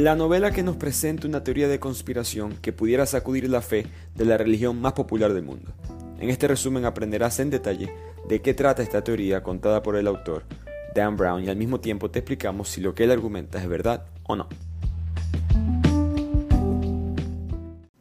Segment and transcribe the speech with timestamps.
[0.00, 3.84] La novela que nos presenta una teoría de conspiración que pudiera sacudir la fe
[4.14, 5.72] de la religión más popular del mundo.
[6.18, 7.92] En este resumen aprenderás en detalle
[8.26, 10.44] de qué trata esta teoría contada por el autor,
[10.94, 14.06] Dan Brown, y al mismo tiempo te explicamos si lo que él argumenta es verdad
[14.22, 14.48] o no.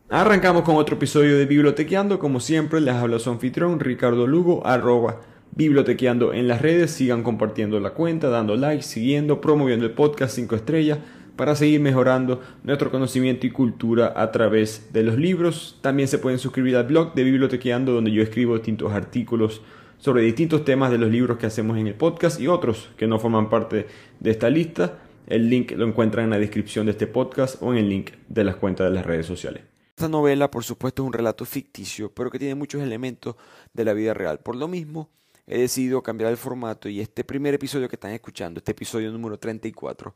[0.08, 5.20] Arrancamos con otro episodio de Bibliotequeando, como siempre les habla su anfitrión Ricardo Lugo, arroba
[5.52, 10.56] bibliotequeando en las redes, sigan compartiendo la cuenta, dando like, siguiendo, promoviendo el podcast 5
[10.56, 11.00] estrellas,
[11.40, 15.78] para seguir mejorando nuestro conocimiento y cultura a través de los libros.
[15.80, 19.62] También se pueden suscribir al blog de Bibliotequeando donde yo escribo distintos artículos
[20.00, 23.20] sobre distintos temas de los libros que hacemos en el podcast y otros que no
[23.20, 23.88] forman parte
[24.20, 25.00] de esta lista.
[25.28, 28.44] El link lo encuentran en la descripción de este podcast o en el link de
[28.44, 29.64] las cuentas de las redes sociales.
[29.92, 33.38] Esta novela, por supuesto, es un relato ficticio, pero que tiene muchos elementos
[33.74, 34.40] de la vida real.
[34.40, 35.10] Por lo mismo,
[35.48, 39.40] he decidido cambiar el formato y este primer episodio que están escuchando, este episodio número
[39.40, 40.14] 34,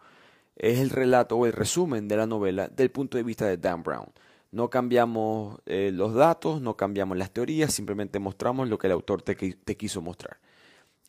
[0.55, 3.83] es el relato o el resumen de la novela del punto de vista de Dan
[3.83, 4.07] Brown.
[4.51, 9.23] No cambiamos eh, los datos, no cambiamos las teorías, simplemente mostramos lo que el autor
[9.23, 10.37] te, quiso mostrar.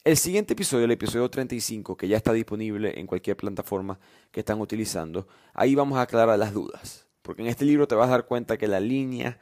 [0.02, 3.98] El siguiente episodio, el episodio 35, que ya está disponible en cualquier plataforma
[4.30, 7.06] que están utilizando, ahí vamos a aclarar las dudas.
[7.20, 9.38] Porque en este libro te vas a dar cuenta que la línea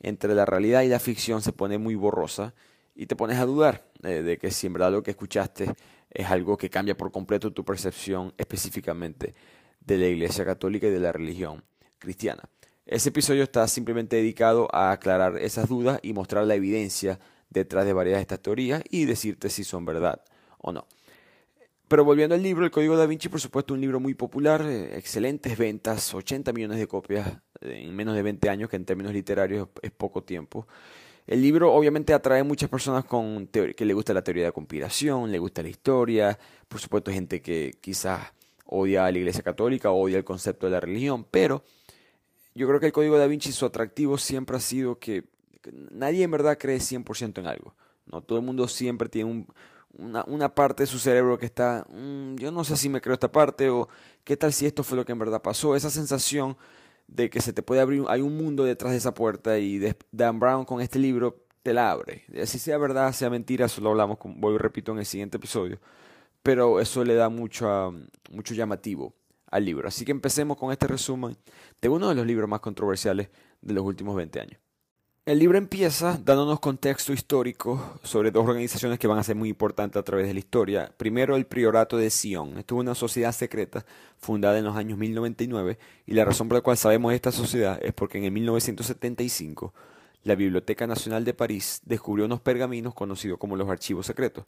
[0.00, 2.54] entre la realidad y la ficción se pone muy borrosa
[2.94, 5.74] y te pones a dudar eh, de que si en verdad lo que escuchaste
[6.10, 9.34] es algo que cambia por completo tu percepción específicamente
[9.86, 11.64] de la Iglesia Católica y de la religión
[11.98, 12.42] cristiana.
[12.84, 17.18] Ese episodio está simplemente dedicado a aclarar esas dudas y mostrar la evidencia
[17.50, 20.22] detrás de varias de estas teorías y decirte si son verdad
[20.58, 20.86] o no.
[21.88, 24.96] Pero volviendo al libro, El Código da Vinci, por supuesto, un libro muy popular, eh,
[24.96, 29.68] excelentes ventas, 80 millones de copias en menos de 20 años, que en términos literarios
[29.82, 30.66] es poco tiempo.
[31.26, 35.38] El libro obviamente atrae muchas personas con que le gusta la teoría de conspiración, le
[35.38, 38.32] gusta la historia, por supuesto gente que quizás
[38.66, 41.64] odia a la Iglesia Católica, odia el concepto de la religión, pero
[42.54, 45.24] yo creo que el Código da Vinci su atractivo siempre ha sido que
[45.90, 47.74] nadie en verdad cree 100% en algo.
[48.06, 48.22] ¿no?
[48.22, 49.46] Todo el mundo siempre tiene
[49.98, 53.30] una, parte de su cerebro que está, mm, yo no sé si me creo esta
[53.30, 53.88] parte o
[54.24, 55.76] qué tal si esto fue lo que en verdad pasó.
[55.76, 56.56] Esa sensación
[57.06, 60.40] de que se te puede abrir, hay un mundo detrás de esa puerta y Dan
[60.40, 62.24] Brown con este libro te la abre.
[62.46, 65.80] Si sea verdad, sea mentira, eso lo hablamos, voy y repito en el siguiente episodio,
[66.46, 67.92] pero eso le da mucho,
[68.30, 69.12] mucho llamativo
[69.50, 69.88] al libro.
[69.88, 71.36] Así que empecemos con este resumen
[71.82, 73.30] de uno de los libros más controversiales
[73.60, 74.60] de los últimos 20 años.
[75.24, 79.98] El libro empieza dándonos contexto histórico sobre dos organizaciones que van a ser muy importantes
[79.98, 80.92] a través de la historia.
[80.96, 82.58] Primero, el Priorato de Sion.
[82.58, 83.84] Esto es una sociedad secreta
[84.16, 87.92] fundada en los años 1099 y la razón por la cual sabemos esta sociedad es
[87.92, 89.74] porque en el 1975
[90.22, 94.44] la Biblioteca Nacional de París descubrió unos pergaminos conocidos como los archivos secretos.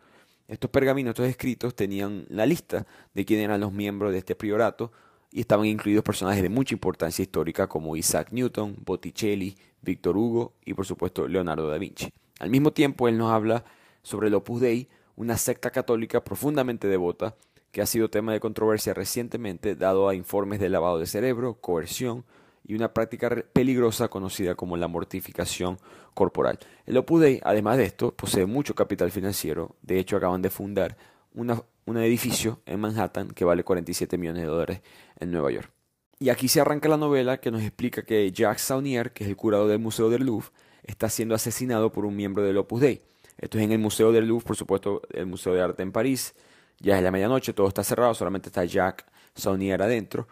[0.49, 4.91] Estos pergaminos, estos escritos, tenían la lista de quiénes eran los miembros de este priorato
[5.31, 10.73] y estaban incluidos personajes de mucha importancia histórica como Isaac Newton, Botticelli, Víctor Hugo y
[10.73, 12.11] por supuesto Leonardo da Vinci.
[12.41, 13.65] Al mismo tiempo, él nos habla
[14.03, 17.37] sobre el Opus Dei, una secta católica profundamente devota
[17.71, 22.25] que ha sido tema de controversia recientemente dado a informes de lavado de cerebro, coerción
[22.69, 25.79] y una práctica peligrosa conocida como la mortificación
[26.15, 26.59] corporal.
[26.85, 30.97] El Opus Dei, además de esto, posee mucho capital financiero, de hecho acaban de fundar
[31.33, 34.83] un edificio en Manhattan que vale 47 millones de dólares
[35.19, 35.73] en Nueva York.
[36.21, 39.37] Y aquí se arranca la novela que nos explica que Jacques Saunier, que es el
[39.37, 40.49] curador del Museo del Louvre,
[40.83, 43.01] está siendo asesinado por un miembro del Opus Dei.
[43.39, 46.35] Esto es en el Museo del Louvre, por supuesto, el Museo de Arte en París.
[46.81, 50.29] Ya es la medianoche, todo está cerrado, solamente está Jacques Saunier adentro.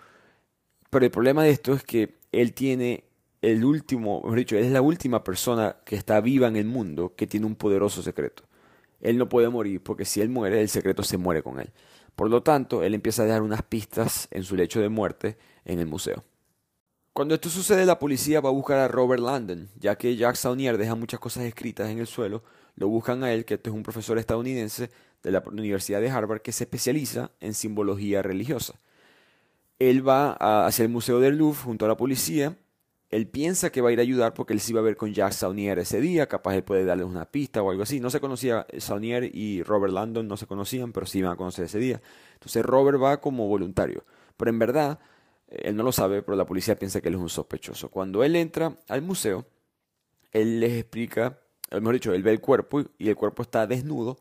[0.91, 3.05] Pero el problema de esto es que él tiene
[3.43, 7.27] el último, mejor dicho, es la última persona que está viva en el mundo que
[7.27, 8.45] tiene un poderoso secreto.
[9.01, 11.71] Él no puede morir porque si él muere, el secreto se muere con él.
[12.15, 15.81] Por lo tanto, él empieza a dejar unas pistas en su lecho de muerte en
[15.81, 16.25] el museo.
[17.13, 20.77] Cuando esto sucede, la policía va a buscar a Robert Landon, ya que Jack Saunier
[20.77, 22.43] deja muchas cosas escritas en el suelo,
[22.75, 24.91] lo buscan a él, que este es un profesor estadounidense
[25.23, 28.81] de la Universidad de Harvard que se especializa en simbología religiosa.
[29.79, 30.33] Él va
[30.67, 32.57] hacia el Museo del Louvre junto a la policía
[33.09, 35.15] él piensa que va a ir a ayudar porque él se iba a ver con
[35.15, 38.01] Jack Saunier ese día, capaz él puede darle una pista o algo así.
[38.01, 41.67] No se conocía, Saunier y Robert Landon no se conocían, pero sí iban a conocer
[41.67, 42.03] ese día.
[42.35, 44.05] Entonces Robert va como voluntario,
[44.37, 44.99] pero en verdad
[45.47, 47.91] él no lo sabe, pero la policía piensa que él es un sospechoso.
[47.91, 49.47] Cuando él entra al museo,
[50.33, 51.39] él les explica,
[51.71, 54.19] mejor dicho, él ve el cuerpo y el cuerpo está desnudo,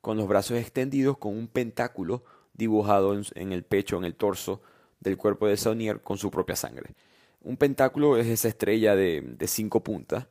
[0.00, 2.24] con los brazos extendidos, con un pentáculo
[2.54, 4.62] dibujado en, el pecho, en el torso
[5.00, 6.94] del cuerpo de Saunier con su propia sangre.
[7.42, 10.26] Un pentáculo es esa estrella de, cinco puntas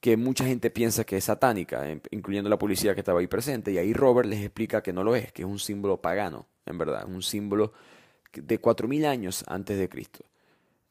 [0.00, 3.72] que mucha gente piensa que es satánica, incluyendo la policía que estaba ahí presente.
[3.72, 6.76] Y ahí Robert les explica que no lo es, que es un símbolo pagano, en
[6.76, 7.72] verdad, un símbolo
[8.34, 10.24] de 4.000 años antes de Cristo.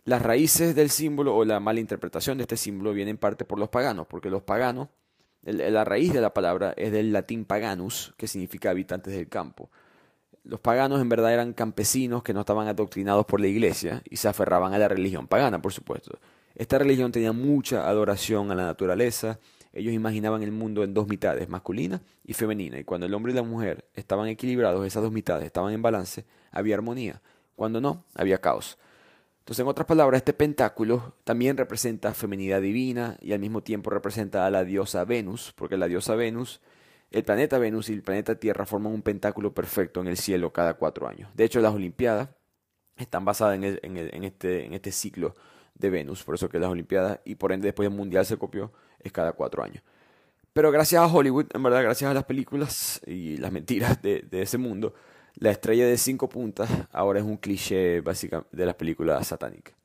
[0.05, 3.59] Las raíces del símbolo o la mala interpretación de este símbolo viene en parte por
[3.59, 4.89] los paganos, porque los paganos,
[5.43, 9.69] la raíz de la palabra es del latín paganus, que significa habitantes del campo.
[10.43, 14.27] Los paganos en verdad eran campesinos que no estaban adoctrinados por la iglesia y se
[14.27, 16.19] aferraban a la religión pagana, por supuesto.
[16.55, 19.39] Esta religión tenía mucha adoración a la naturaleza,
[19.71, 23.35] ellos imaginaban el mundo en dos mitades, masculina y femenina, y cuando el hombre y
[23.35, 27.21] la mujer estaban equilibrados, esas dos mitades estaban en balance, había armonía,
[27.55, 28.77] cuando no, había caos.
[29.39, 34.45] Entonces, en otras palabras, este pentáculo también representa feminidad divina y al mismo tiempo representa
[34.45, 36.61] a la diosa Venus, porque la diosa Venus,
[37.13, 40.73] el planeta Venus y el planeta Tierra forman un pentáculo perfecto en el cielo cada
[40.73, 41.29] cuatro años.
[41.35, 42.29] De hecho, las Olimpiadas
[42.97, 45.35] están basadas este, en este ciclo
[45.75, 48.73] de Venus, por eso que las Olimpiadas y por ende después el Mundial se copió,
[48.99, 49.83] es cada cuatro años.
[50.53, 54.57] Pero gracias a Hollywood, en verdad, gracias a las películas y las mentiras de, ese
[54.57, 54.95] mundo,
[55.35, 59.75] la estrella de cinco puntas ahora es un cliché básico de las películas satánicas.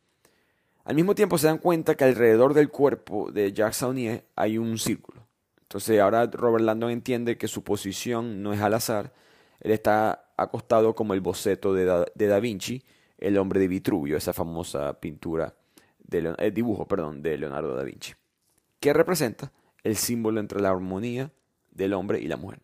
[0.85, 4.79] Al mismo tiempo se dan cuenta que alrededor del cuerpo de Jacques Saunier hay un
[4.79, 5.28] círculo.
[5.69, 9.13] Entonces ahora Robert Landon entiende que su posición no es al azar.
[9.61, 12.85] Él está acostado como el boceto de Da, de da Vinci,
[13.19, 15.55] el hombre de Vitruvio, esa famosa pintura
[16.17, 18.15] el eh, dibujo perdón, de Leonardo da Vinci,
[18.81, 21.31] que representa el símbolo entre la armonía
[21.71, 22.61] del hombre y la mujer.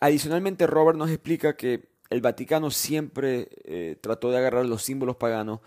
[0.00, 5.60] Adicionalmente, Robert nos explica que el Vaticano siempre eh, trató de agarrar los símbolos paganos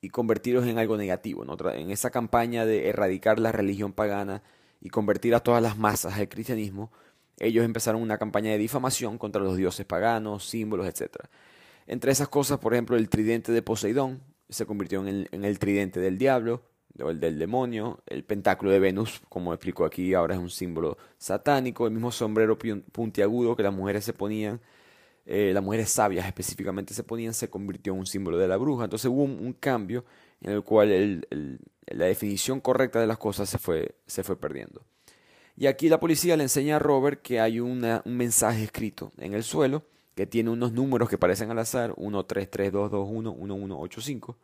[0.00, 1.44] y convertirlos en algo negativo.
[1.72, 4.42] En esa campaña de erradicar la religión pagana
[4.80, 6.92] y convertir a todas las masas al cristianismo,
[7.38, 11.16] ellos empezaron una campaña de difamación contra los dioses paganos, símbolos, etc.
[11.86, 16.18] Entre esas cosas, por ejemplo, el tridente de Poseidón, se convirtió en el, tridente del
[16.18, 16.62] diablo,
[16.98, 20.96] o el del demonio, el pentáculo de Venus, como explico aquí, ahora es un símbolo
[21.18, 24.60] satánico, el mismo sombrero puntiagudo que las mujeres se ponían,
[25.26, 28.84] eh, las mujeres sabias específicamente se ponían, se convirtió en un símbolo de la bruja.
[28.84, 30.04] Entonces hubo un, cambio
[30.40, 31.26] en el cual
[31.86, 34.84] la definición correcta de las cosas se fue, se fue perdiendo.
[35.56, 39.42] Y aquí la policía le enseña a Robert que hay un mensaje escrito en el
[39.42, 39.84] suelo
[40.16, 43.54] que tiene unos números que parecen al azar, 1, 3, 3, 2, 2, 1, 1,
[43.54, 44.38] 1, 8, 5.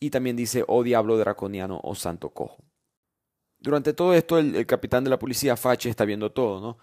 [0.00, 2.64] Y también dice, oh diablo draconiano o oh santo cojo.
[3.58, 6.78] Durante todo esto, el, capitán de la policía, Fache, está viendo todo, ¿no?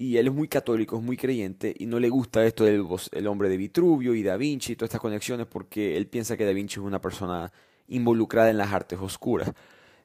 [0.00, 3.26] Y él es muy católico, es muy creyente, y no le gusta esto del el
[3.26, 6.52] hombre de Vitruvio y Da Vinci y todas estas conexiones, porque él piensa que Da
[6.52, 7.52] Vinci es una persona
[7.86, 9.52] involucrada en las artes oscuras.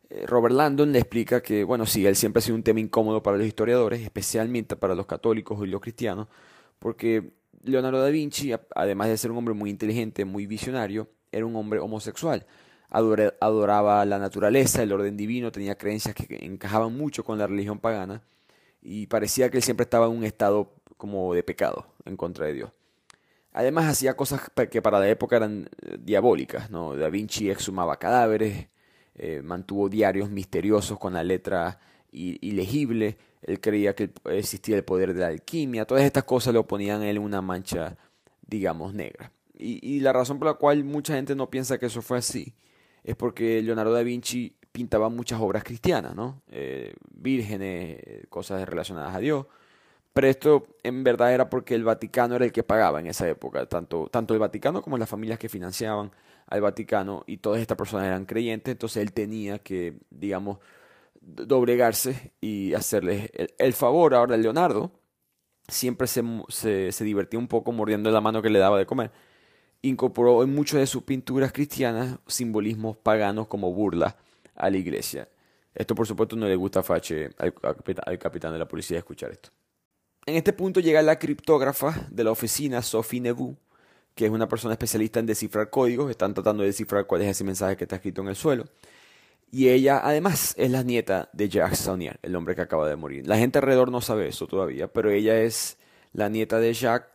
[0.10, 3.24] Eh, Robert Landon le explica que, bueno, sí, él siempre ha sido un tema incómodo
[3.24, 6.28] para los historiadores, especialmente para los católicos y los cristianos,
[6.78, 7.32] porque
[7.64, 11.80] Leonardo da Vinci, además de ser un hombre muy inteligente, muy visionario, era un hombre
[11.80, 12.46] homosexual.
[12.90, 18.22] Adoraba la naturaleza, el orden divino, tenía creencias que encajaban mucho con la religión pagana
[18.86, 22.54] y parecía que él siempre estaba en un estado como de pecado en contra de
[22.54, 22.72] Dios.
[23.52, 26.96] Además hacía cosas que para la época eran eh, diabólicas, ¿no?
[26.96, 28.68] Da Vinci exhumaba cadáveres,
[29.16, 31.80] eh, mantuvo diarios misteriosos con la letra
[32.12, 37.02] ilegible, él creía que existía el poder de la alquimia, todas estas cosas le oponían
[37.02, 37.98] a él una mancha,
[38.46, 39.34] digamos, negra.
[39.58, 42.54] Y, la razón por la cual mucha gente no piensa que eso fue así
[43.04, 46.42] es porque Leonardo da Vinci pintaba muchas obras cristianas, ¿no?
[46.52, 49.46] Eh, vírgenes, cosas relacionadas a Dios.
[50.12, 53.66] Pero esto en verdad era porque el Vaticano era el que pagaba en esa época,
[53.68, 56.12] tanto, tanto el Vaticano como las familias que financiaban
[56.48, 60.58] al Vaticano y todas estas personas eran creyentes, entonces él tenía que, digamos,
[61.22, 64.14] doblegarse y hacerle el, favor.
[64.14, 64.92] Ahora Leonardo
[65.70, 69.12] siempre se, se, divertía un poco mordiendo la mano que le daba de comer.
[69.84, 74.18] Incorporó en muchas de sus pinturas cristianas simbolismos paganos como burla
[74.56, 75.28] a la iglesia.
[75.74, 79.50] Esto por supuesto no le gusta Fache, al, capitán de la policía, escuchar esto.
[80.26, 83.56] En este punto llega la criptógrafa de la oficina, Sophie Nebu,
[84.16, 86.10] que es una persona especialista en descifrar códigos.
[86.10, 88.66] Están tratando de descifrar cuál es ese mensaje que está escrito en el suelo.
[89.52, 93.28] Y ella además es la nieta de Jacques Saunier, el hombre que acaba de morir.
[93.28, 95.78] La gente alrededor no sabe eso todavía, pero ella es
[96.14, 97.12] la nieta de Jacques,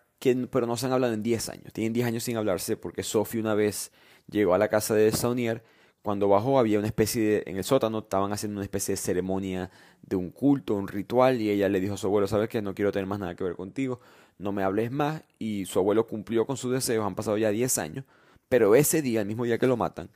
[0.50, 1.72] pero no se han hablado en 10 años.
[1.72, 3.90] Tienen 10 años sin hablarse porque Sophie una vez
[4.30, 5.62] llegó a la casa de Saunier.
[6.02, 9.70] Cuando bajó había una especie de, en el sótano estaban haciendo una especie de ceremonia
[10.02, 12.74] de un culto, un ritual, y ella le dijo a su abuelo, sabes que no
[12.74, 14.00] quiero tener más nada que ver contigo,
[14.38, 17.78] no me hables más, y su abuelo cumplió con sus deseos, han pasado ya 10
[17.78, 18.04] años,
[18.48, 20.10] pero ese día, el mismo día que lo matan,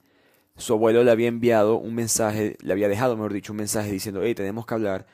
[0.57, 4.23] su abuelo le había enviado un mensaje, le había dejado, mejor dicho, un mensaje diciendo,
[4.23, 5.07] hey, tenemos que hablar,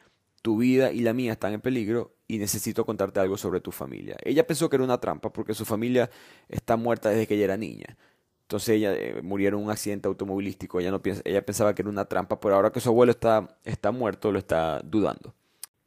[0.42, 4.16] tu vida y la mía están en peligro y necesito contarte algo sobre tu familia.
[4.24, 6.10] Ella pensó que era una trampa porque su familia
[6.48, 7.98] está muerta desde que ella era niña.
[8.50, 10.80] Entonces ella eh, murió en un accidente automovilístico.
[10.80, 13.56] Ella, no piensa, ella pensaba que era una trampa, pero ahora que su abuelo está,
[13.62, 15.32] está muerto, lo está dudando.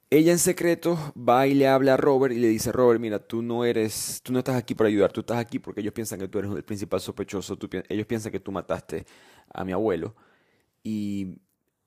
[0.09, 3.41] ella en secreto va y le habla a Robert y le dice, Robert, mira, tú
[3.41, 6.29] no eres, tú no estás aquí para ayudar, tú estás aquí porque ellos piensan que
[6.29, 7.57] tú eres el principal sospechoso,
[7.89, 9.05] ellos piensan que tú mataste
[9.53, 10.15] a mi abuelo.
[10.83, 11.35] Y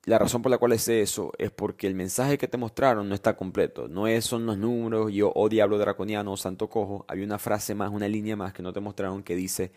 [0.04, 3.14] la razón por la cual es eso es porque el mensaje que te mostraron no
[3.14, 3.88] está completo.
[3.88, 7.06] No es, son los números, yo, o diablo draconiano, o santo cojo.
[7.08, 9.72] Hay una frase más, una línea más que no te mostraron que dice,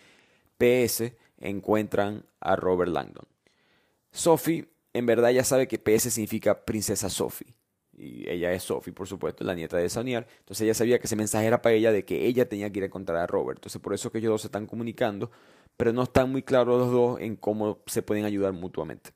[0.59, 3.25] PS encuentran a Robert Langdon.
[4.11, 7.55] Sophie, en verdad ya sabe que PS significa princesa Sophie
[7.99, 10.25] y ella es Sophie, por supuesto, la nieta de Saunier.
[10.39, 12.83] Entonces ella sabía que ese mensaje era para ella de que ella tenía que ir
[12.83, 13.57] a encontrar a Robert.
[13.57, 15.29] Entonces por eso que ellos dos se están comunicando,
[15.75, 19.11] pero no están muy claros los dos en cómo se pueden ayudar mutuamente.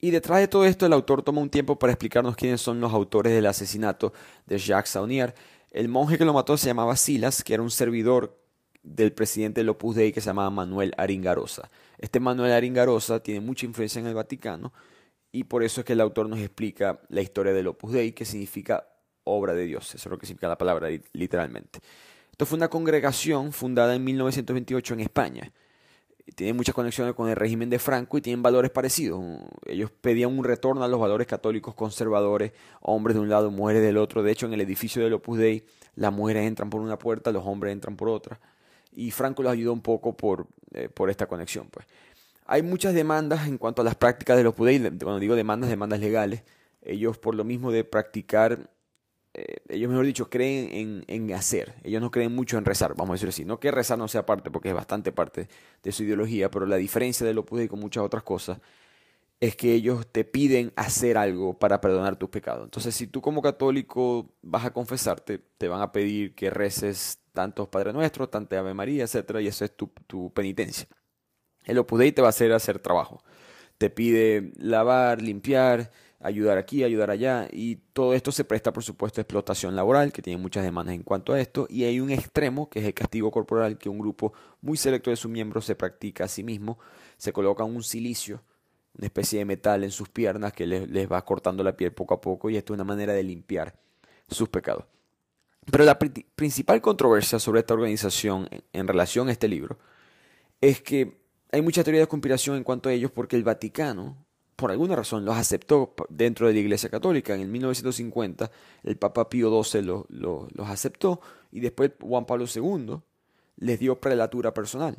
[0.00, 2.92] Y detrás de todo esto, el autor toma un tiempo para explicarnos quiénes son los
[2.92, 4.12] autores del asesinato
[4.46, 5.32] de Jacques Saunier.
[5.70, 8.41] El monje que lo mató se llamaba Silas, que era un servidor
[8.82, 11.70] del presidente del Opus Dei que se llamaba Manuel Aringarosa.
[11.98, 14.72] Este Manuel Aringarosa tiene mucha influencia en el Vaticano
[15.30, 18.24] y por eso es que el autor nos explica la historia del Opus Dei, que
[18.24, 18.86] significa
[19.24, 19.94] obra de Dios.
[19.94, 21.80] Eso es lo que significa la palabra literalmente.
[22.30, 25.52] Esto fue una congregación fundada en 1928 en España.
[26.34, 29.22] Tiene muchas conexiones con el régimen de Franco y tienen valores parecidos.
[29.66, 33.96] Ellos pedían un retorno a los valores católicos conservadores, hombres de un lado, mujeres del
[33.96, 34.22] otro.
[34.22, 37.44] De hecho, en el edificio del Opus Dei, las mujeres entran por una puerta, los
[37.44, 38.40] hombres entran por otra.
[38.94, 41.68] Y Franco los ayudó un poco por, eh, por esta conexión.
[41.70, 41.86] Pues.
[42.46, 46.00] Hay muchas demandas en cuanto a las prácticas de los PUDEI, cuando digo demandas, demandas
[46.00, 46.42] legales.
[46.82, 48.70] Ellos por lo mismo de practicar,
[49.34, 51.74] eh, ellos mejor dicho, creen en, hacer.
[51.84, 53.44] Ellos no creen mucho en rezar, vamos a decir así.
[53.44, 55.48] No que rezar no sea parte, porque es bastante parte
[55.82, 58.58] de su ideología, pero la diferencia de los PUDEI con muchas otras cosas
[59.40, 62.64] es que ellos te piden hacer algo para perdonar tus pecados.
[62.64, 67.68] Entonces, si tú como católico vas a confesarte, te van a pedir que reces tantos
[67.68, 70.86] Padre Nuestro, tanto Ave María, etcétera, y eso es tu, tu penitencia.
[71.64, 73.22] El Opus Dei te va a hacer hacer trabajo.
[73.78, 75.90] Te pide lavar, limpiar,
[76.22, 77.48] ayudar aquí, ayudar allá.
[77.50, 81.02] Y todo esto se presta, por supuesto, a explotación laboral, que tiene muchas demandas en
[81.02, 81.66] cuanto a esto.
[81.68, 85.16] Y hay un extremo, que es el castigo corporal, que un grupo muy selecto de
[85.16, 86.78] sus miembros se practica a sí mismo.
[87.16, 88.42] Se coloca un silicio,
[88.96, 92.20] una especie de metal en sus piernas que les, va cortando la piel poco a
[92.20, 92.50] poco.
[92.50, 93.74] Y esto es una manera de limpiar
[94.28, 94.84] sus pecados.
[95.70, 99.78] Pero la principal controversia sobre esta organización en relación a este libro
[100.60, 101.20] es que
[101.52, 104.16] hay mucha teoría de conspiración en cuanto a ellos porque el Vaticano,
[104.56, 107.34] por alguna razón, los aceptó dentro de la Iglesia Católica.
[107.34, 108.50] En el 1950
[108.82, 111.20] el Papa Pío XII los aceptó
[111.52, 113.00] y después Juan Pablo II
[113.56, 114.98] les dio prelatura personal.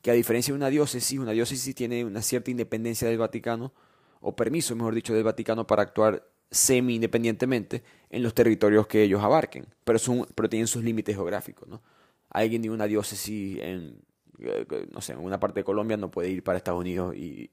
[0.00, 3.72] Que a diferencia de una diócesis, una diócesis tiene una cierta independencia del Vaticano,
[4.20, 9.66] o permiso, mejor dicho, del Vaticano para actuar semi-independientemente en los territorios que ellos abarquen,
[9.84, 11.68] pero, son, pero tienen sus límites geográficos.
[11.68, 11.82] ¿no?
[12.30, 14.02] Alguien de una diócesis en
[14.40, 17.50] eh, no sé, en una parte de Colombia no puede ir para Estados Unidos y,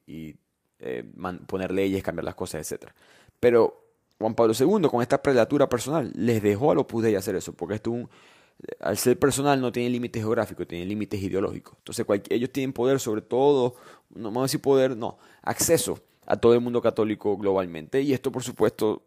[0.80, 1.04] eh,
[1.48, 2.92] poner leyes, cambiar las cosas, etc.
[3.40, 3.86] Pero
[4.20, 7.76] Juan Pablo II, con esta prelatura personal, les dejó a los Dei hacer eso, porque
[7.76, 8.10] esto un,
[8.80, 11.76] al ser personal no tiene límites geográficos, tiene límites ideológicos.
[11.80, 13.76] Entonces ellos tienen poder sobre todo,
[14.14, 18.02] no vamos a decir poder, no, acceso a todo el mundo católico globalmente.
[18.02, 19.04] Y esto, por supuesto,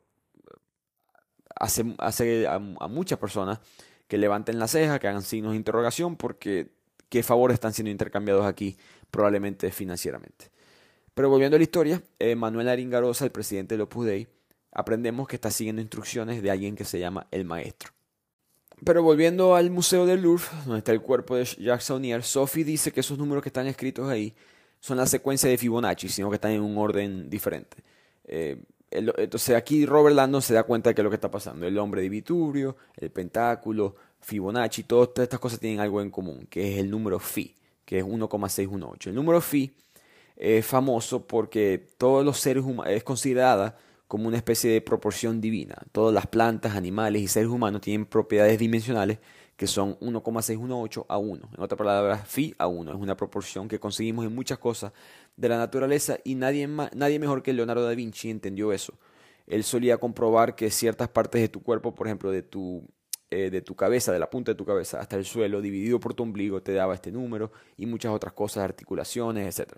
[1.55, 3.61] hace, hace a, muchas personas
[4.07, 6.71] que levanten la ceja, que hagan signos de interrogación, porque
[7.09, 8.77] qué favores están siendo intercambiados aquí,
[9.11, 10.51] probablemente financieramente.
[11.15, 12.03] Pero volviendo a la historia,
[12.37, 14.29] Manuel Aringarosa, el presidente de Opus Dei,
[14.73, 17.93] aprendemos que está siguiendo instrucciones de alguien que se llama el maestro.
[18.85, 22.93] Pero volviendo al Museo del Louvre, donde está el cuerpo de Jacques Saunier, Sophie dice
[22.93, 24.35] que esos números que están escritos ahí
[24.81, 27.79] son la secuencia de Fibonacci, sino que están en un orden diferente.
[28.25, 31.67] Eh, entonces aquí Robert Landon se da cuenta de que es lo que está pasando.
[31.67, 36.73] El hombre de Vitubrio, el pentáculo, Fibonacci, todas estas cosas tienen algo en común, que
[36.73, 37.55] es el número phi,
[37.85, 39.11] que es 1,618.
[39.11, 39.73] El número phi
[40.37, 45.77] es famoso porque todos los seres humanos es considerada como una especie de proporción divina.
[45.93, 49.19] Todas las plantas, animales y seres humanos tienen propiedades dimensionales
[49.59, 51.51] que son 1,618 a 1.
[51.57, 52.93] En otras palabras, phi a 1.
[52.93, 54.93] Es una proporción que conseguimos en muchas cosas
[55.37, 58.95] de la naturaleza y nadie, nadie mejor que Leonardo da Vinci entendió eso.
[59.49, 62.87] Él solía comprobar que ciertas partes de tu cuerpo, por ejemplo, de tu
[63.31, 66.15] eh, de tu cabeza, de la punta de tu cabeza hasta el suelo, dividido por
[66.15, 69.73] tu ombligo, te daba este número y muchas otras cosas, articulaciones, etc.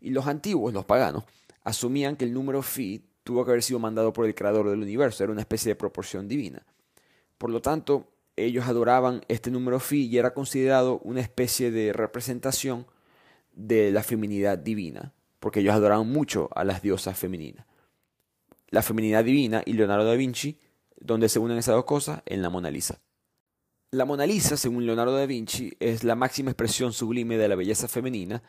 [0.00, 1.24] Y los antiguos, los paganos,
[1.64, 5.22] asumían que el número phi tuvo que haber sido mandado por el creador del universo,
[5.22, 6.64] era una especie de proporción divina.
[7.36, 12.86] Por lo tanto, ellos adoraban este número phi y era considerado una especie de representación
[13.52, 17.66] de la feminidad divina, porque ellos adoraban mucho a las diosas femeninas.
[18.68, 20.58] La feminidad divina y Leonardo da Vinci
[21.04, 23.00] donde se unen esas dos cosas en la Mona Lisa.
[23.90, 27.88] La Mona Lisa, según Leonardo da Vinci, es la máxima expresión sublime de la belleza
[27.88, 28.42] femenina,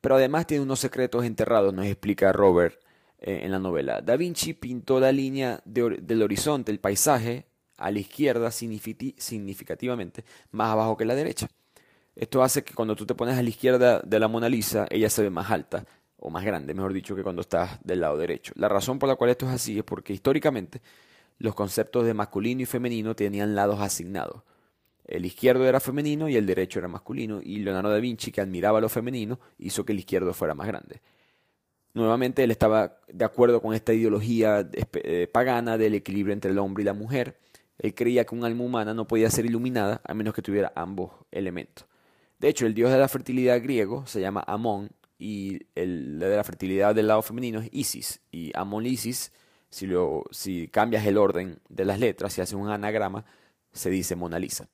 [0.00, 2.80] pero además tiene unos secretos enterrados, nos explica Robert
[3.18, 4.00] eh, en la novela.
[4.00, 7.46] Da Vinci pintó la línea del horizonte, el paisaje,
[7.80, 11.48] a la izquierda significativamente más abajo que la derecha.
[12.14, 15.08] Esto hace que cuando tú te pones a la izquierda de la Mona Lisa, ella
[15.08, 15.84] se ve más alta,
[16.18, 18.52] o más grande, mejor dicho, que cuando estás del lado derecho.
[18.56, 20.82] La razón por la cual esto es así es porque históricamente
[21.38, 24.42] los conceptos de masculino y femenino tenían lados asignados.
[25.06, 28.80] El izquierdo era femenino y el derecho era masculino, y Leonardo da Vinci, que admiraba
[28.80, 31.00] lo femenino, hizo que el izquierdo fuera más grande.
[31.94, 36.82] Nuevamente él estaba de acuerdo con esta ideología eh, pagana del equilibrio entre el hombre
[36.82, 37.36] y la mujer.
[37.80, 41.12] Él creía que un alma humana no podía ser iluminada a menos que tuviera ambos
[41.30, 41.86] elementos.
[42.38, 46.44] De hecho, el dios de la fertilidad griego se llama Amón y el de la
[46.44, 48.20] fertilidad del lado femenino es Isis.
[48.30, 49.32] Y Amón Isis,
[49.68, 53.24] si, cambias el orden de las letras, si haces un anagrama,
[53.72, 54.68] se dice Mona Lisa.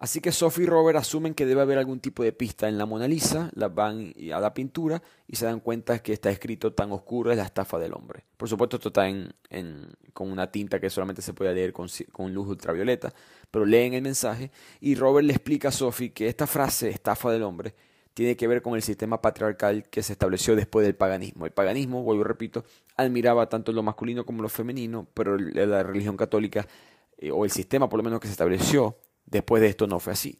[0.00, 2.86] Así que Sophie y Robert asumen que debe haber algún tipo de pista en la
[2.86, 6.90] Mona Lisa, la van a la pintura y se dan cuenta que está escrito tan
[6.90, 8.24] oscuro es la estafa del hombre.
[8.38, 9.34] Por supuesto esto está en,
[10.14, 11.86] con una tinta que solamente se puede leer con,
[12.32, 13.12] luz ultravioleta,
[13.50, 17.42] pero leen el mensaje y Robert le explica a Sophie que esta frase, estafa del
[17.42, 17.74] hombre,
[18.14, 21.44] tiene que ver con el sistema patriarcal que se estableció después del paganismo.
[21.44, 22.64] El paganismo, vuelvo y repito,
[22.96, 26.66] admiraba tanto lo masculino como lo femenino, pero la religión católica,
[27.18, 28.96] eh, o el sistema por lo menos que se estableció,
[29.26, 30.38] Después de esto no fue así.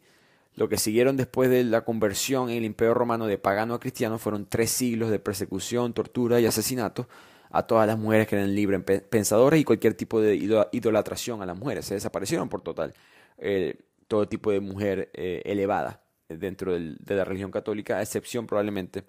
[0.55, 4.17] Lo que siguieron después de la conversión en el Imperio Romano de pagano a cristiano
[4.17, 7.07] fueron tres siglos de persecución, tortura y asesinato
[7.51, 10.35] a todas las mujeres que eran libres pensadoras y cualquier tipo de
[10.71, 11.85] idolatración a las mujeres.
[11.85, 12.93] Se desaparecieron por total
[13.37, 19.03] eh, todo tipo de mujer eh, elevada dentro de la religión católica, a excepción probablemente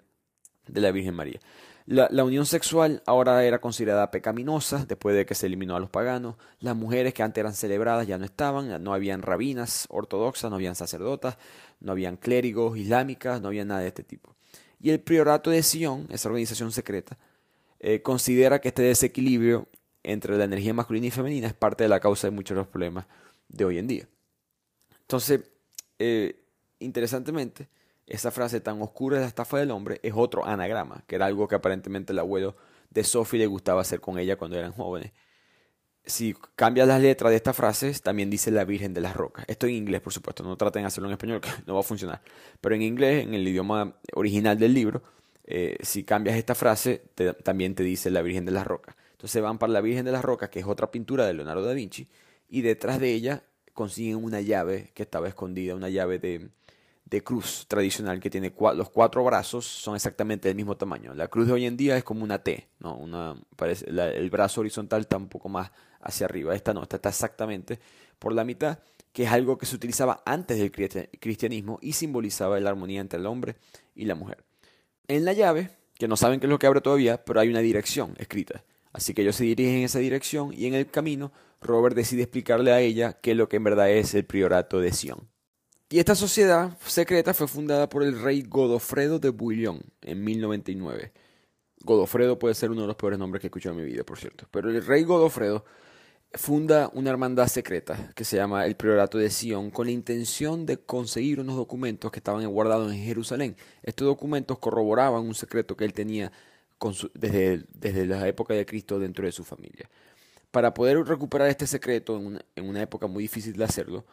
[0.67, 1.39] de la Virgen María.
[1.85, 6.35] La, unión sexual ahora era considerada pecaminosa después de que se eliminó a los paganos.
[6.59, 10.75] Las mujeres que antes eran celebradas ya no estaban, no habían rabinas ortodoxas, no habían
[10.75, 11.37] sacerdotas,
[11.81, 14.33] no habían clérigos islámicas, no había nada de este tipo.
[14.79, 17.17] Y el priorato de Sion, esa organización secreta,
[17.79, 19.67] eh, considera que este desequilibrio
[20.03, 22.67] entre la energía masculina y femenina es parte de la causa de muchos de los
[22.67, 23.05] problemas
[23.49, 24.07] de hoy en día.
[25.01, 25.41] Entonces,
[25.99, 26.39] eh,
[26.79, 27.67] interesantemente,
[28.07, 31.47] esa frase tan oscura de la estafa del hombre es otro anagrama, que era algo
[31.47, 32.55] que aparentemente el abuelo
[32.89, 35.11] de Sophie le gustaba hacer con ella cuando eran jóvenes.
[36.05, 39.45] Si cambias las letras de esta frase, también dice la Virgen de las Rocas.
[39.47, 41.83] Esto en inglés, por supuesto, no traten de hacerlo en español, que no va a
[41.83, 42.21] funcionar.
[42.59, 45.01] Pero en inglés, en el idioma original del libro,
[45.45, 47.03] eh, si cambias esta frase,
[47.43, 48.95] también te dice la Virgen de las Rocas.
[49.13, 51.73] Entonces van para la Virgen de las Rocas, que es otra pintura de Leonardo da
[51.73, 52.09] Vinci,
[52.49, 56.49] y detrás de ella consiguen una llave que estaba escondida, una llave de,
[57.13, 61.13] de cruz tradicional que tiene los cuatro brazos son exactamente del mismo tamaño.
[61.13, 62.97] La cruz de hoy en día es como una T, ¿no?
[62.97, 65.71] Una, parece, el brazo horizontal está un poco más
[66.01, 66.55] hacia arriba.
[66.55, 67.79] Esta no, esta está exactamente
[68.17, 68.79] por la mitad,
[69.11, 73.27] que es algo que se utilizaba antes del cristianismo y simbolizaba la armonía entre el
[73.27, 73.57] hombre
[73.93, 74.43] y la mujer.
[75.07, 77.59] En la llave, que no saben qué es lo que abre todavía, pero hay una
[77.59, 78.63] dirección escrita.
[78.91, 82.71] Así que ellos se dirigen en esa dirección y en el camino Robert decide explicarle
[82.71, 85.32] a ella qué es lo que en verdad es el priorato de Sion.
[85.93, 91.11] Y esta sociedad secreta fue fundada por el rey Godofredo de Bouillon en 1099.
[91.83, 94.17] Godofredo puede ser uno de los peores nombres que he escuchado en mi vida, por
[94.17, 94.47] cierto.
[94.49, 95.63] Pero el rey Godofredo
[96.33, 100.77] funda una hermandad secreta que se llama el Priorato de Sion con la intención de
[100.77, 103.55] conseguir unos documentos que estaban guardados en Jerusalén.
[103.83, 106.31] Estos documentos corroboraban un secreto que él tenía
[107.13, 109.87] desde, desde, la época de Cristo dentro de su familia.
[110.49, 112.19] Para poder recuperar este secreto
[112.55, 114.05] en una época muy difícil de hacerlo,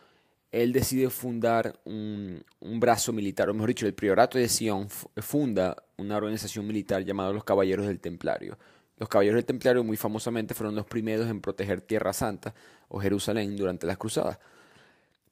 [0.53, 6.17] él decide fundar un, brazo militar, o mejor dicho, el priorato de Sion funda una
[6.17, 8.59] organización militar llamada los Caballeros del Templario.
[8.97, 12.55] Los Caballeros del Templario muy famosamente fueron los primeros en proteger Tierra Santa
[12.89, 14.39] o Jerusalén durante las cruzadas.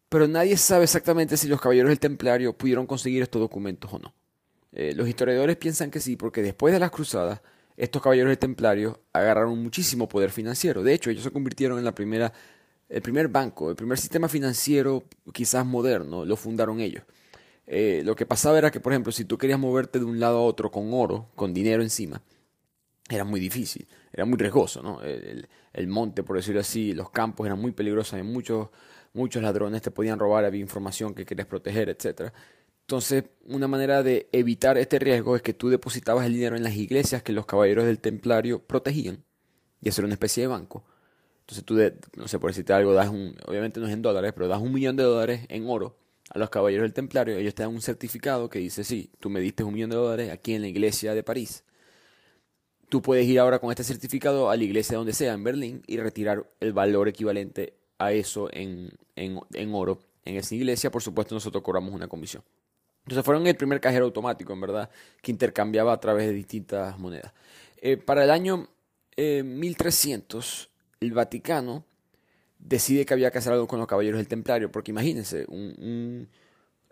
[0.09, 4.15] Pero nadie sabe exactamente si los Caballeros del Templario pudieron conseguir estos documentos o no.
[4.73, 7.41] Eh, los historiadores piensan que sí, porque después de las cruzadas,
[7.77, 10.83] estos Caballeros del Templario agarraron muchísimo poder financiero.
[10.83, 12.33] De hecho, ellos se convirtieron en la primera
[12.89, 17.03] el primer banco, el primer sistema financiero quizás moderno, lo fundaron ellos.
[17.67, 20.39] Eh, lo que pasaba era que, por ejemplo, si tú querías moverte de un lado
[20.39, 22.23] a otro con oro, con dinero encima,
[23.11, 25.03] era muy difícil, era muy riesgoso, ¿no?
[25.03, 28.69] El, monte, por decirlo así, los campos eran muy peligrosos, hay muchos,
[29.13, 32.33] muchos ladrones te podían robar, había información que querías proteger, etc.
[32.83, 36.75] Entonces, una manera de evitar este riesgo es que tú depositabas el dinero en las
[36.75, 39.25] iglesias que los caballeros del templario protegían,
[39.81, 40.85] y eso era una especie de banco
[41.49, 44.49] entonces tú, no sé, por decirte algo, das un, obviamente no es en dólares, pero
[44.49, 45.97] das un millón de dólares en oro
[46.29, 49.41] a los caballeros del templario, ellos te dan un certificado que dice, sí, tú me
[49.41, 51.65] diste un millón de dólares aquí en la iglesia de París.
[52.91, 55.97] Tú puedes ir ahora con este certificado a la iglesia donde sea, en Berlín, y
[55.97, 60.91] retirar el valor equivalente a eso en, en, en oro en esa iglesia.
[60.91, 62.43] Por supuesto, nosotros cobramos una comisión.
[63.05, 64.91] Entonces fueron el primer cajero automático, en verdad,
[65.23, 67.33] que intercambiaba a través de distintas monedas.
[67.79, 68.69] Eh, para el año
[69.17, 70.69] en 1300
[71.01, 71.85] el Vaticano
[72.59, 76.29] decide que había que hacer algo con los caballeros del Templario, porque imagínense, un,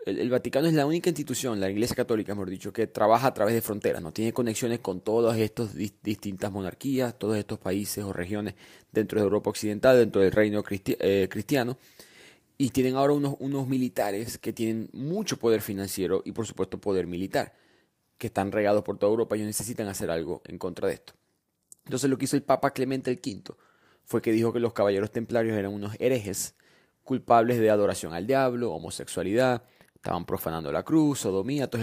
[0.05, 3.53] el, Vaticano es la única institución, la Iglesia Católica, hemos dicho, que trabaja a través
[3.53, 8.55] de fronteras, no tiene conexiones con todas estas distintas monarquías, todos estos países o regiones
[8.91, 11.77] dentro de Europa Occidental, dentro del reino eh, cristiano,
[12.57, 17.53] y tienen ahora unos, militares que tienen mucho poder financiero y por supuesto poder militar,
[18.17, 21.13] que están regados por toda Europa y necesitan hacer algo en contra de esto.
[21.85, 23.55] Entonces lo que hizo el Papa Clemente V
[24.07, 26.55] fue que dijo que los caballeros templarios eran unos herejes
[27.03, 31.81] culpables de adoración al diablo, homosexualidad, estaban profanando la cruz, sodomía, todo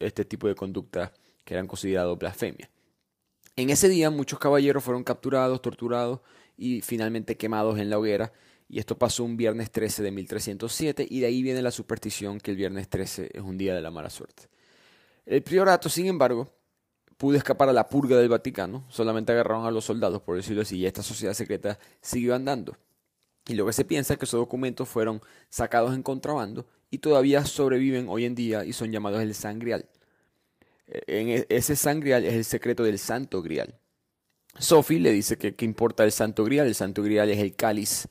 [0.00, 1.12] este tipo de conductas
[1.44, 2.68] que eran considerados blasfemia.
[3.54, 6.20] En ese día muchos caballeros fueron capturados, torturados
[6.56, 8.32] y finalmente quemados en la hoguera.
[8.68, 12.50] Y esto pasó un viernes 13 de 1307 y de ahí viene la superstición que
[12.50, 14.48] el viernes 13 es un día de la mala suerte.
[15.24, 16.52] El priorato, sin embargo,
[17.16, 20.78] pudo escapar a la purga del Vaticano, solamente agarraron a los soldados, por decirlo así,
[20.78, 22.76] y esta sociedad secreta siguió andando.
[23.46, 27.44] Y lo que se piensa es que esos documentos fueron sacados en contrabando y todavía
[27.44, 29.86] sobreviven hoy en día y son llamados el sangrial.
[30.86, 33.74] E, en e, ese sangrial es el secreto del santo grial.
[34.58, 36.66] Sophie le dice que, qué importa el santo grial.
[36.66, 38.08] El santo grial es el cáliz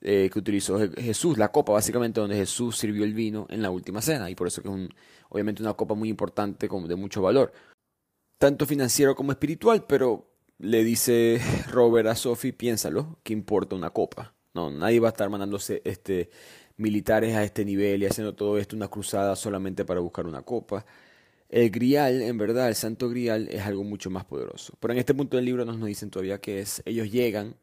[0.00, 4.00] eh, que utilizó Jesús, la copa básicamente donde Jesús sirvió el vino en la última
[4.00, 4.30] cena.
[4.30, 4.88] Y por eso que es un,
[5.28, 7.52] obviamente una copa muy importante, como de mucho valor.
[8.42, 10.26] Tanto financiero como espiritual, pero
[10.58, 14.34] le dice Robert a Sophie, piénsalo, ¿qué importa una copa?
[14.52, 16.28] No, nadie va a estar mandándose este,
[16.76, 20.84] militares a este nivel y haciendo todo esto una cruzada solamente para buscar una copa.
[21.48, 24.74] El grial, en verdad, el santo grial es algo mucho más poderoso.
[24.80, 26.82] Pero en este punto del libro no nos dicen todavía qué es.
[26.84, 27.54] Ellos llegan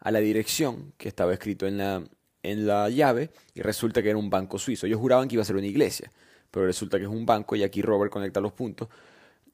[0.00, 2.04] a la dirección que estaba escrito en la,
[2.42, 4.86] en la llave y resulta que era un banco suizo.
[4.86, 6.12] Ellos juraban que iba a ser una iglesia,
[6.50, 8.88] pero resulta que es un banco y aquí Robert conecta los puntos.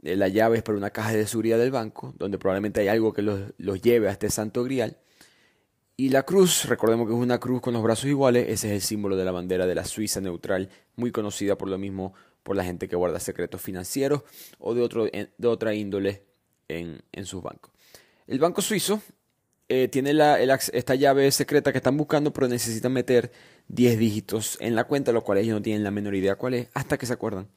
[0.03, 3.13] Eh, la llave es para una caja de seguridad del banco, donde probablemente hay algo
[3.13, 4.99] que los, los lleve a este santo grial.
[5.97, 8.81] Y la cruz, recordemos que es una cruz con los brazos iguales, ese es el
[8.81, 12.65] símbolo de la bandera de la Suiza neutral, muy conocida por lo mismo por la
[12.65, 14.23] gente que guarda secretos financieros
[14.59, 16.25] o de, otro, de otra índole
[16.69, 17.71] en, en sus bancos.
[18.27, 19.01] El banco suizo
[19.69, 23.31] eh, tiene la, esta llave secreta que están buscando, pero necesitan meter
[23.69, 26.69] 10 dígitos en la cuenta, lo cual ellos no tienen la menor idea cuál es,
[26.75, 27.49] hasta que se acuerdan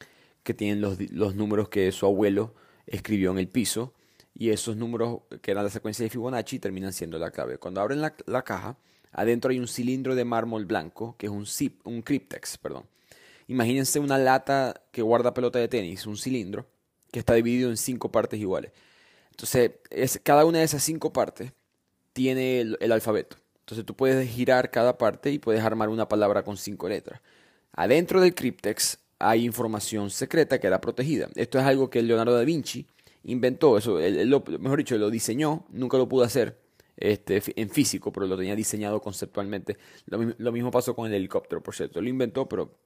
[0.45, 2.53] que tienen los, los números que su abuelo
[2.86, 3.93] escribió en el piso
[4.34, 7.58] y esos números que eran la secuencia de Fibonacci terminan siendo la clave.
[7.58, 8.77] Cuando abren la, caja,
[9.12, 12.86] adentro hay un cilindro de mármol blanco, que es un, zip, un cryptex, perdón.
[13.47, 16.67] Imagínense una lata que guarda pelota de tenis, un cilindro,
[17.12, 18.71] que está dividido en cinco partes iguales.
[19.31, 21.53] Entonces, es, cada una de esas cinco partes
[22.13, 23.38] tiene el, el alfabeto.
[23.62, 27.21] Entonces tú puedes girar cada parte y puedes armar una palabra con cinco letras.
[27.71, 31.30] Adentro del cryptex hay información secreta que era protegida.
[31.36, 32.86] Esto es algo que Leonardo da Vinci
[33.23, 33.97] inventó eso,
[34.60, 36.60] mejor dicho, lo diseñó, nunca lo pudo hacer
[36.97, 39.78] este, en físico, pero lo tenía diseñado conceptualmente.
[40.06, 42.78] Lo, mismo pasó con el helicóptero, por cierto, lo inventó, pero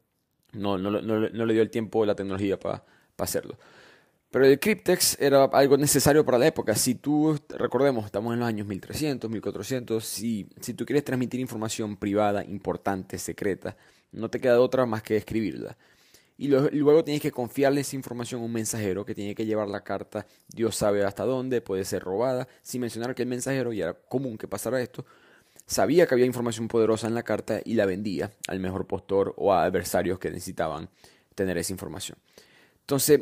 [0.54, 2.84] no, no, le dio el tiempo o la tecnología para
[3.18, 3.58] hacerlo.
[4.32, 6.76] Pero el cryptex era algo necesario para la época.
[6.76, 11.98] Si tú, recordemos, estamos en los años 1300, 1400, si, si tú quieres transmitir información
[11.98, 13.76] privada, importante, secreta,
[14.12, 15.76] no te queda otra más que escribirla
[16.40, 19.84] y luego tienes que confiarle esa información a un mensajero que tiene que llevar la
[19.84, 23.94] carta, Dios sabe hasta dónde, puede ser robada, sin mencionar que el mensajero, y era
[23.94, 25.06] común que pasara esto,
[25.66, 29.52] sabía que había información poderosa en la carta y la vendía al mejor postor o
[29.52, 30.90] a adversarios que necesitaban
[31.36, 32.18] tener esa información.
[32.80, 33.20] Entonces,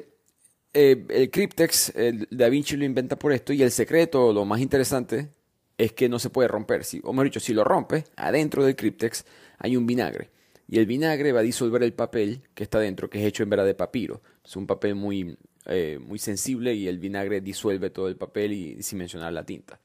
[0.75, 1.93] eh, el cryptex,
[2.29, 5.29] Da Vinci lo inventa por esto y el secreto, lo más interesante,
[5.75, 6.83] es que no se puede romper.
[6.83, 9.25] Si, o mejor dicho, si lo rompe, adentro del cryptex
[9.57, 10.36] hay un vinagre
[10.67, 13.49] y el vinagre va a disolver el papel que está dentro, que es hecho en
[13.49, 14.21] verdad de papiro.
[14.43, 18.83] Es un papel muy, eh, muy sensible y el vinagre disuelve todo el papel y
[18.83, 19.79] sin mencionar la tinta.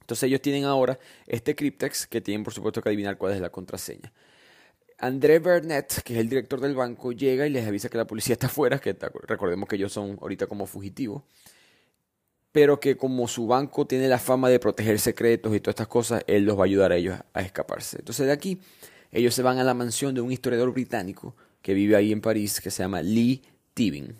[0.00, 3.50] Entonces ellos tienen ahora este cryptex que tienen por supuesto que adivinar cuál es la
[3.50, 4.12] contraseña.
[4.98, 8.32] André Bernet, que es el director del banco, llega y les avisa que la policía
[8.34, 11.22] está afuera, que recordemos que ellos son ahorita como fugitivos,
[12.50, 16.24] pero que como su banco tiene la fama de proteger secretos y todas estas cosas,
[16.26, 17.98] él los va a ayudar a ellos a escaparse.
[18.00, 18.58] Entonces de aquí
[19.10, 22.60] ellos se van a la mansión de un historiador británico que vive ahí en París,
[22.60, 23.42] que se llama Lee
[23.74, 24.14] Tibing.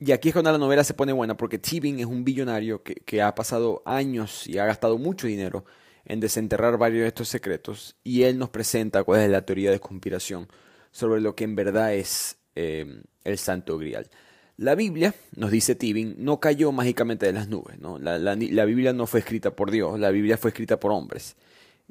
[0.00, 2.94] Y aquí es cuando la novela se pone buena, porque Tibing es un billonario que,
[2.94, 5.64] que, ha pasado años y ha gastado mucho dinero
[6.04, 9.80] en desenterrar varios de estos secretos, y él nos presenta cuál es la teoría de
[9.80, 10.48] conspiración
[10.90, 14.08] sobre lo que en verdad es eh, el Santo Grial.
[14.56, 17.76] La Biblia, nos dice Tibing, no cayó mágicamente de las nubes.
[18.00, 21.36] La, la, la Biblia no fue escrita por Dios, la Biblia fue escrita por hombres.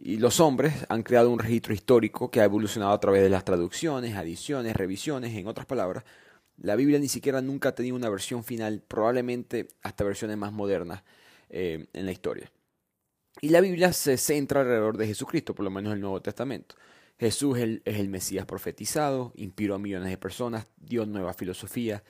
[0.05, 3.45] Y los hombres han creado un registro histórico que ha evolucionado a través de las
[3.45, 6.03] traducciones, adiciones, revisiones, en otras palabras.
[6.57, 11.03] La Biblia ni siquiera nunca ha tenido una versión final, probablemente hasta versiones más modernas.
[11.49, 12.51] eh, en la historia.
[13.39, 16.75] Y la Biblia se centra alrededor de Jesucristo, por lo menos en el Nuevo Testamento.
[17.17, 22.03] Jesús es el, Mesías profetizado, inspiró a millones de personas, dio nueva filosofía,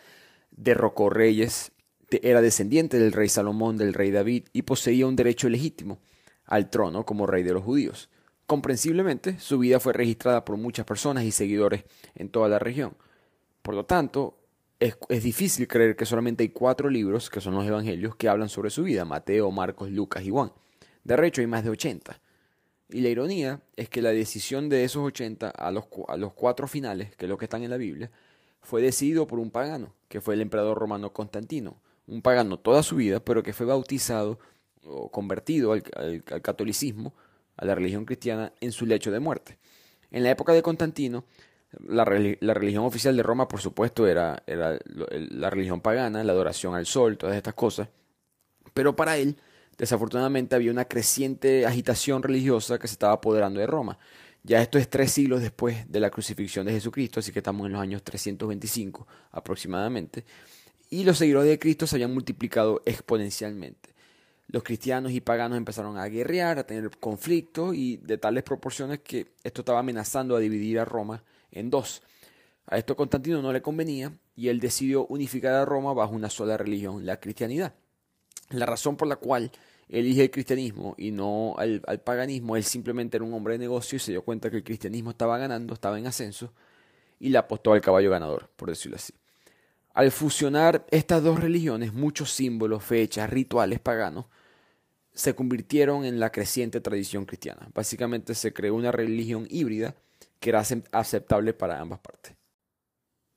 [0.50, 1.74] derrocó reyes,
[2.10, 6.00] era descendiente del rey Salomón, del rey David y poseía un derecho legítimo
[6.46, 8.10] al trono como rey de los judíos.
[8.46, 12.96] Comprensiblemente, su vida fue registrada por muchas personas y seguidores en toda la región.
[13.62, 14.38] Por lo tanto,
[14.80, 18.70] es, difícil creer que solamente hay cuatro libros, que son los evangelios, que hablan sobre
[18.70, 20.52] su vida, Mateo, Marcos, Lucas y Juan.
[21.04, 22.20] De hecho, hay más de 80.
[22.90, 26.68] Y la ironía es que la decisión de esos 80 a los, a los cuatro
[26.68, 28.12] finales, que es lo que están en la Biblia,
[28.62, 31.82] fue decidido por un pagano, que fue el emperador romano Constantino.
[32.08, 34.40] Un pagano toda su vida, pero que fue bautizado
[34.86, 35.84] o convertido al,
[36.42, 37.14] catolicismo,
[37.58, 39.58] a la religión cristiana, en su lecho de muerte.
[40.12, 41.26] En la época de Constantino,
[41.88, 46.86] la, religión oficial de Roma, por supuesto, era, era la religión pagana, la adoración al
[46.86, 47.90] sol, todas estas cosas.
[48.74, 49.38] Pero para él,
[49.78, 53.98] desafortunadamente había una creciente agitación religiosa que se estaba apoderando de Roma.
[54.44, 57.74] Ya esto es tres siglos después de la crucifixión de Jesucristo, así que estamos en
[57.74, 60.26] los años 325 aproximadamente,
[60.90, 63.93] y los seguidores de Cristo se habían multiplicado exponencialmente.
[64.48, 69.34] Los cristianos y paganos empezaron a guerrear, a tener conflictos y de tales proporciones que
[69.44, 72.04] esto estaba amenazando a dividir a Roma en dos.
[72.68, 76.58] A esto Constantino no le convenía y él decidió unificar a Roma bajo una sola
[76.58, 77.74] religión, la cristianidad.
[78.50, 79.52] La razón por la cual
[79.90, 84.00] elige el cristianismo y no al, paganismo, él simplemente era un hombre de negocio y
[84.00, 86.54] se dio cuenta que el cristianismo estaba ganando, estaba en ascenso
[87.20, 89.14] y le apostó al caballo ganador, por decirlo así.
[89.94, 94.26] Al fusionar estas dos religiones, muchos símbolos, fechas, rituales paganos
[95.14, 97.70] se convirtieron en la creciente tradición cristiana.
[97.74, 99.96] Básicamente se creó una religión híbrida
[100.40, 102.36] que era aceptable para ambas partes.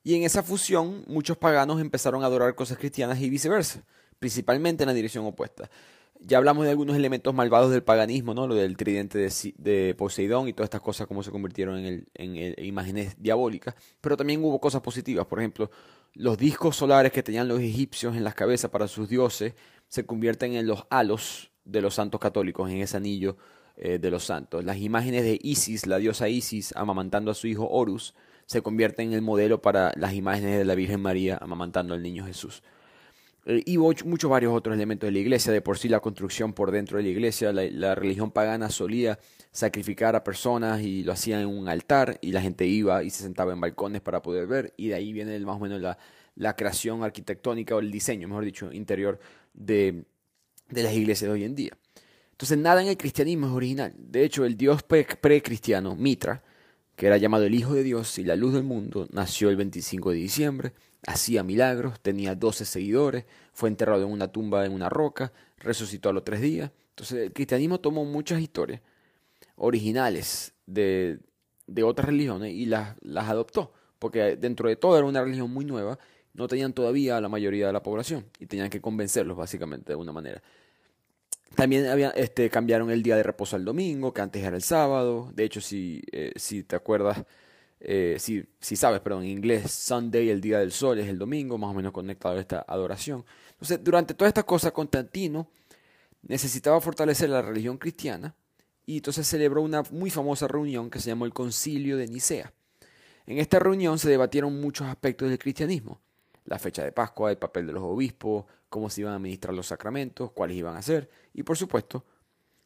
[0.03, 3.85] Y en esa fusión, muchos paganos empezaron a adorar cosas cristianas y viceversa
[4.19, 5.71] principalmente en la dirección opuesta.
[6.21, 8.47] Ya hablamos de algunos elementos malvados del paganismo, ¿no?
[8.47, 13.17] Lo del tridente de, Poseidón y todas estas cosas como se convirtieron en, en imágenes
[13.19, 15.27] diabólicas, pero también hubo cosas positivas.
[15.27, 15.71] Por ejemplo,
[16.15, 19.55] los discos solares que tenían los egipcios en las cabezas para sus dioses
[19.89, 23.37] se convierten en los halos de los santos católicos, en ese anillo
[23.77, 24.65] eh, de los santos.
[24.65, 28.15] Las imágenes de Isis, la diosa Isis, amamantando a su hijo Horus,
[28.47, 32.25] se convierten en el modelo para las imágenes de la Virgen María amamantando al niño
[32.25, 32.63] Jesús.
[33.47, 36.73] Eh, y muchos varios otros elementos de la iglesia, de por sí la construcción por
[36.73, 39.21] dentro de la iglesia, la, religión pagana solía
[39.53, 43.23] sacrificar a personas y lo hacían en un altar y la gente iba y se
[43.23, 45.97] sentaba en balcones para poder ver y de ahí viene más o menos la,
[46.35, 49.21] la creación arquitectónica o el diseño, mejor dicho, interior
[49.55, 50.05] de,
[50.69, 51.79] de las iglesias de hoy en día.
[52.33, 53.95] Entonces nada en el cristianismo es original.
[53.97, 56.43] De hecho, el dios pre-cristiano, Mitra,
[56.97, 60.11] que era llamado el Hijo de Dios y la luz del mundo, nació el 25
[60.11, 60.73] de diciembre
[61.07, 66.13] hacía milagros, tenía 12 seguidores, fue enterrado en una tumba en una roca, resucitó a
[66.13, 66.71] los tres días.
[66.91, 68.81] Entonces el cristianismo tomó muchas historias
[69.57, 71.19] originales de,
[71.67, 75.65] de otras religiones y las, las adoptó, porque dentro de todo era una religión muy
[75.65, 75.99] nueva,
[76.35, 80.13] no tenían todavía la mayoría de la población y tenían que convencerlos básicamente de alguna
[80.13, 80.43] manera.
[81.55, 85.31] También había, este, cambiaron el día de reposo al domingo, que antes era el sábado.
[85.35, 87.25] De hecho, si, eh, si te acuerdas,
[87.81, 91.71] eh, si, sabes, perdón, en inglés, Sunday, el día del sol, es el domingo, más
[91.71, 93.25] o menos conectado a esta adoración.
[93.53, 95.51] Entonces, durante todas estas cosas, Constantino
[96.23, 98.35] necesitaba fortalecer la religión cristiana
[98.85, 102.53] y entonces celebró una muy famosa reunión que se llamó el Concilio de Nicea.
[103.27, 106.01] En esta reunión se debatieron muchos aspectos del cristianismo,
[106.45, 109.67] la fecha de Pascua, el papel de los obispos, cómo se iban a administrar los
[109.67, 112.05] sacramentos, cuáles iban a ser y, por supuesto,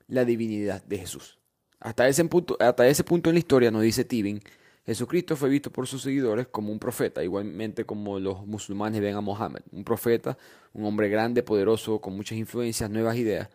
[0.07, 1.39] la divinidad de Jesús.
[1.79, 4.43] Hasta ese punto, hasta ese punto en la historia, nos dice Tibin,
[4.91, 9.21] Jesucristo fue visto por sus seguidores como un profeta, igualmente como los musulmanes ven a
[9.21, 10.37] Mohammed, un profeta,
[10.73, 13.49] un hombre grande, poderoso, con muchas influencias, nuevas ideas,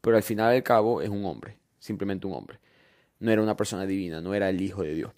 [0.00, 2.58] pero al final del cabo es un hombre, simplemente un hombre.
[3.20, 5.12] No era una persona divina, no era el Hijo de Dios.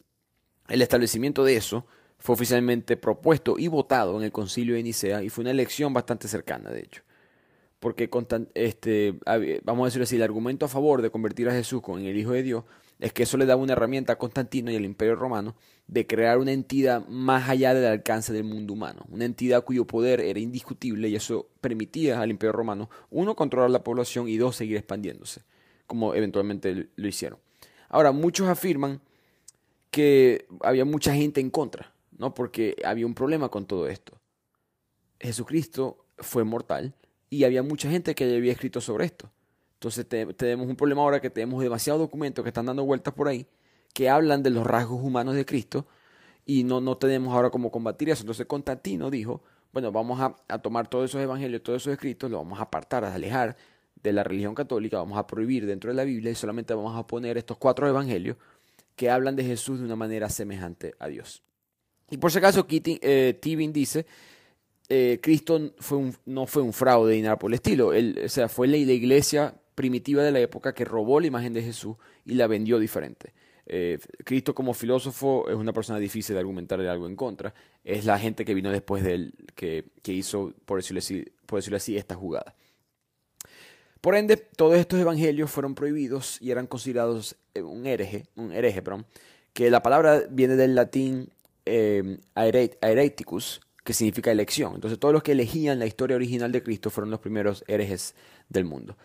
[0.69, 1.87] El establecimiento de eso
[2.19, 6.29] fue oficialmente propuesto y votado en el concilio de Nicea y fue una elección bastante
[6.29, 7.03] cercana, de hecho.
[7.81, 8.11] Porque
[8.53, 9.19] este,
[9.65, 12.33] vamos a decir así, el argumento a favor de convertir a Jesús en el Hijo
[12.33, 12.65] de Dios
[13.03, 15.57] es que eso le daba una herramienta a Constantino y al Imperio Romano
[15.89, 20.21] de crear una entidad más allá del alcance del mundo humano, una entidad cuyo poder
[20.21, 24.77] era indiscutible y eso permitía al Imperio Romano, uno, controlar la población y dos, seguir
[24.77, 25.43] expandiéndose,
[25.89, 27.41] como eventualmente lo hicieron.
[27.89, 29.01] Ahora, muchos afirman
[29.91, 32.35] que había mucha gente en contra, ¿no?
[32.35, 34.21] Porque había un problema con todo esto.
[35.19, 36.95] Jesucristo fue mortal
[37.31, 39.29] y había mucha gente que había escrito sobre esto.
[39.83, 43.45] Entonces tenemos un problema ahora que tenemos demasiados documentos que están dando vueltas por ahí
[43.93, 45.87] que hablan de los rasgos humanos de Cristo
[46.47, 48.23] y no, no tenemos ahora cómo combatir eso.
[48.23, 49.43] Entonces Constantino dijo,
[49.73, 53.13] bueno, vamos a, tomar todos esos evangelios, todos esos escritos, los vamos a apartar, a
[53.13, 53.57] alejar
[54.01, 57.05] de la religión católica, vamos a prohibir dentro de la Biblia y solamente vamos a
[57.05, 58.37] poner estos cuatro evangelios
[58.95, 61.43] que hablan de Jesús de una manera semejante a Dios.
[62.09, 64.07] Y por si acaso, eh, Tibin dice,
[64.89, 65.59] eh, Cristo
[66.27, 67.93] no fue un fraude ni nada por el estilo.
[67.93, 71.61] Él, o sea, fue la, iglesia primitiva de la época que robó la imagen de
[71.61, 73.33] Jesús y la vendió diferente.
[73.67, 77.53] Eh, Cristo como filósofo es una persona difícil de argumentar de algo en contra.
[77.83, 81.59] Es la gente que vino después de él que, que hizo, por decirlo, así, por
[81.59, 82.55] decirlo así, esta jugada.
[84.01, 88.83] Por ende, todos estos evangelios fueron prohibidos y eran considerados eh, un hereje, un hereje,
[88.83, 89.05] perdón,
[89.53, 91.29] que la palabra viene del latín
[91.67, 92.21] eh,
[93.83, 94.77] que significa elección.
[94.77, 98.15] Entonces, todos los que elegían la historia original de Cristo fueron los primeros herejes
[98.49, 98.97] del mundo.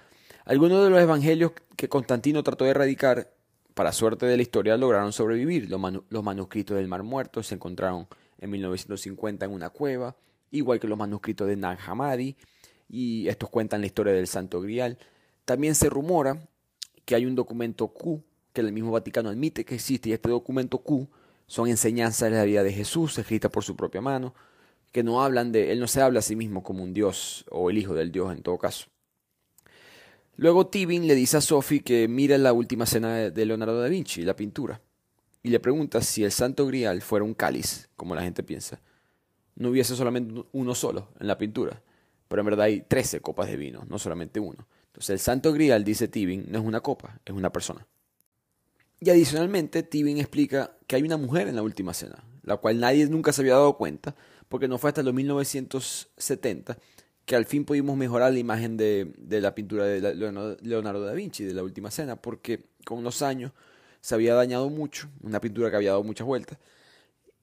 [0.48, 3.34] Algunos de los evangelios que Constantino trató de erradicar,
[3.74, 5.70] para suerte de la historia, lograron sobrevivir.
[5.70, 8.08] Los, manuscritos del Mar Muerto se encontraron
[8.40, 10.16] en 1950 en una cueva,
[10.52, 12.38] igual que los manuscritos de Nag Hammadi
[12.88, 14.98] y estos cuentan la historia del Santo Grial.
[15.44, 16.48] También se rumora
[17.04, 20.78] que hay un documento Q, que el mismo Vaticano admite que existe, y este documento
[20.78, 21.10] Q
[21.46, 24.34] son enseñanzas de la vida de Jesús, escritas por su propia mano,
[24.94, 27.70] que no hablan de, él no se habla a sí mismo como un Dios o
[27.70, 28.88] el Hijo del Dios en todo caso.
[30.38, 34.22] Luego Tibin le dice a Sophie que mira la última cena de Leonardo da Vinci,
[34.22, 34.80] la pintura,
[35.42, 38.80] y le pregunta si el Santo Grial fuera un cáliz, como la gente piensa,
[39.56, 41.82] no hubiese solamente uno solo en la pintura,
[42.28, 44.68] pero en verdad hay 13 copas de vino, no solamente uno.
[44.86, 47.88] Entonces el Santo Grial, dice Tibin, no es una copa, es una persona.
[49.00, 53.08] Y adicionalmente, Tibin explica que hay una mujer en la última cena, la cual nadie
[53.08, 54.16] nunca se había dado cuenta,
[54.50, 56.78] porque no fue hasta los 1970
[57.28, 61.54] que al fin pudimos mejorar la imagen de, la pintura de Leonardo da Vinci, de
[61.54, 63.52] la última cena, porque con los años
[64.00, 66.58] se había dañado mucho, una pintura que había dado muchas vueltas,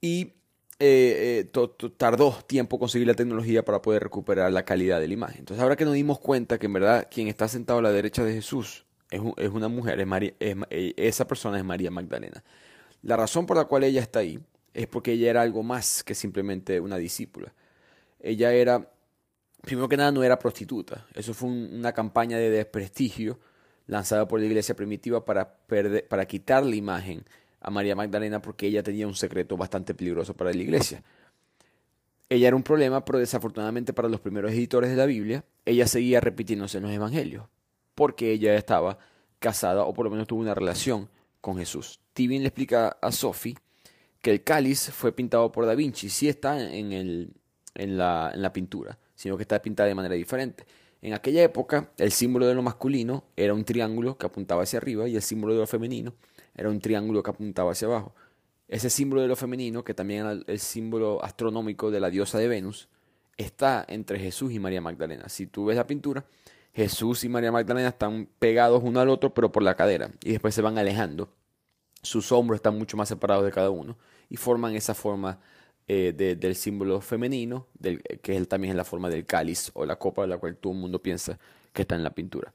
[0.01, 0.33] y
[0.79, 5.41] eh, eh, tardó tiempo conseguir la tecnología para poder recuperar la calidad de la imagen.
[5.41, 8.25] Entonces, ahora que nos dimos cuenta que en verdad quien está sentado a la derecha
[8.25, 9.21] de Jesús es,
[9.51, 12.43] una mujer, es María, eh, esa persona es María Magdalena.
[13.03, 14.41] La razón por la cual ella está ahí
[14.73, 17.53] es porque ella era algo más que simplemente una discípula.
[18.19, 18.91] Ella era,
[19.65, 21.07] primero que nada, no era prostituta.
[21.15, 23.39] Eso fue una campaña de desprestigio
[23.87, 25.57] lanzada por la iglesia primitiva para,
[26.09, 27.25] para quitar la imagen
[27.61, 31.03] a María Magdalena porque ella tenía un secreto bastante peligroso para la iglesia.
[32.29, 36.21] Ella era un problema, pero desafortunadamente para los primeros editores de la Biblia, ella seguía
[36.21, 37.47] repitiéndose en los evangelios,
[37.95, 38.99] porque ella estaba
[39.39, 41.09] casada o por lo menos tuvo una relación
[41.41, 42.01] con Jesús.
[42.15, 43.57] Tibin le explica a Sophie
[44.21, 47.35] que el cáliz fue pintado por Da Vinci, sí está en, el,
[47.75, 50.65] en, la, en la pintura, sino que está pintada de manera diferente.
[51.03, 55.07] En aquella época, el símbolo de lo masculino era un triángulo que apuntaba hacia arriba
[55.09, 56.15] y el símbolo de lo femenino
[56.55, 58.15] era un triángulo que apuntaba hacia abajo.
[58.69, 62.49] Ese símbolo de lo femenino, que también era el símbolo astronómico de la diosa de
[62.49, 62.89] Venus,
[63.37, 65.29] está entre Jesús y María Magdalena.
[65.29, 66.25] Si tú ves la pintura,
[66.73, 70.55] Jesús y María Magdalena están pegados uno al otro, pero por la cadera, y después
[70.55, 71.29] se van alejando.
[72.03, 73.97] Sus hombros están mucho más separados de cada uno
[74.29, 75.41] y forman esa forma
[75.87, 80.23] eh, del símbolo femenino, del, que también es la forma del cáliz o la copa,
[80.23, 81.39] de la cual todo el mundo piensa
[81.73, 82.53] que está en la pintura.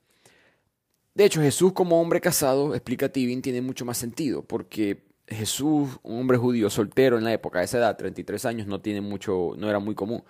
[1.13, 6.19] De hecho, Jesús como hombre casado, explica Tibin, tiene mucho más sentido, porque Jesús, un
[6.21, 9.69] hombre judío soltero en la época, de esa edad, 33 años, no tiene mucho, no
[9.69, 10.23] era muy común.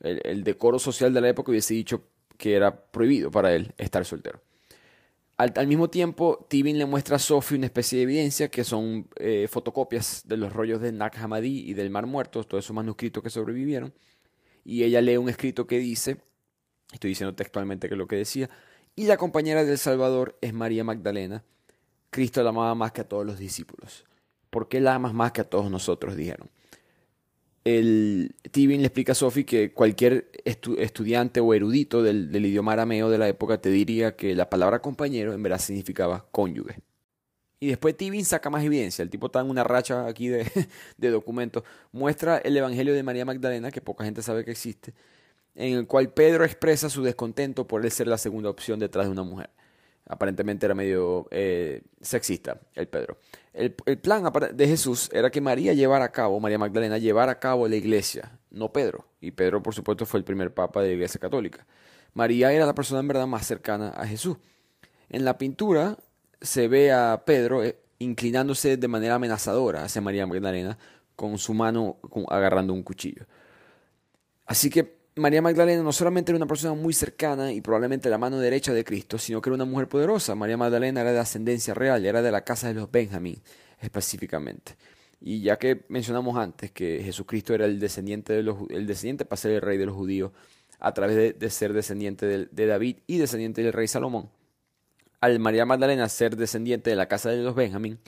[0.00, 2.04] El, decoro social de la época hubiese dicho
[2.36, 4.40] que era prohibido para él estar soltero.
[5.38, 9.46] Al, mismo tiempo, Tibin le muestra a Sophie una especie de evidencia que son eh,
[9.48, 13.30] fotocopias de los rollos de Nag Hammadi y del Mar Muerto, todos esos manuscritos que
[13.30, 13.94] sobrevivieron.
[14.64, 16.16] Y ella lee un escrito que dice,
[16.92, 18.50] estoy diciendo textualmente que es lo que decía,
[18.96, 21.44] y la compañera del Salvador es María Magdalena.
[22.10, 24.06] Cristo la amaba más que a todos los discípulos.
[24.50, 26.16] ¿Por qué la amas más que a todos nosotros?
[26.16, 26.50] Dijeron.
[27.64, 33.18] El Tibin le explica a Sophie que cualquier estudiante o erudito del, idioma arameo de
[33.18, 36.80] la época te diría que la palabra compañero en verdad significaba cónyuge.
[37.60, 39.02] Y después Tibin saca más evidencia.
[39.02, 40.46] El tipo está en una racha aquí de,
[40.96, 41.64] de documentos.
[41.92, 44.94] Muestra el Evangelio de María Magdalena, que poca gente sabe que existe
[45.58, 49.12] en el cual Pedro expresa su descontento por él ser la segunda opción detrás de
[49.12, 49.50] una mujer.
[50.08, 53.18] Aparentemente era medio eh, sexista el Pedro.
[53.52, 54.24] El, plan
[54.54, 58.38] de Jesús era que María llevara a cabo, María Magdalena llevara a cabo la iglesia,
[58.50, 59.04] no Pedro.
[59.20, 61.66] Y Pedro, por supuesto, fue el primer papa de la iglesia católica.
[62.14, 64.38] María era la persona en verdad más cercana a Jesús.
[65.10, 65.98] En la pintura
[66.40, 70.78] se ve a Pedro eh, inclinándose de manera amenazadora hacia María Magdalena
[71.16, 73.26] con su mano agarrando un cuchillo.
[74.46, 78.38] Así que María Magdalena no solamente era una persona muy cercana y probablemente la mano
[78.38, 80.34] derecha de Cristo, sino que era una mujer poderosa.
[80.34, 83.42] María Magdalena era de ascendencia real, era de la casa de los Benjamín
[83.80, 84.76] específicamente.
[85.20, 89.52] Y ya que mencionamos antes que Jesucristo era el descendiente, de los, descendiente para ser
[89.52, 90.32] el rey de los judíos,
[90.78, 94.30] a través de, ser descendiente de, David y descendiente del rey Salomón.
[95.20, 97.98] Al María Magdalena ser descendiente de la casa de los Benjamín,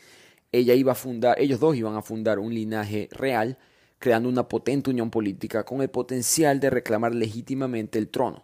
[0.53, 3.59] ella iba a fundar, ellos dos iban a fundar un linaje real,
[4.01, 8.43] creando una potente unión política con el potencial de reclamar legítimamente el trono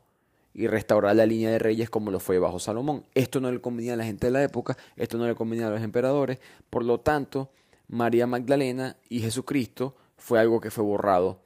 [0.54, 3.04] y restaurar la línea de reyes como lo fue bajo Salomón.
[3.14, 5.70] Esto no le convenía a la gente de la época, esto no le convenía a
[5.70, 6.38] los emperadores,
[6.70, 7.50] por lo tanto,
[7.88, 11.40] María Magdalena y Jesucristo fue algo que fue borrado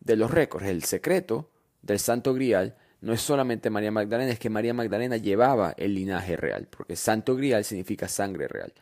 [0.00, 0.66] de los récords.
[0.66, 1.48] El secreto
[1.80, 6.36] del Santo Grial no es solamente María Magdalena, es que María Magdalena llevaba el linaje
[6.36, 8.74] real, porque Santo Grial significa sangre real.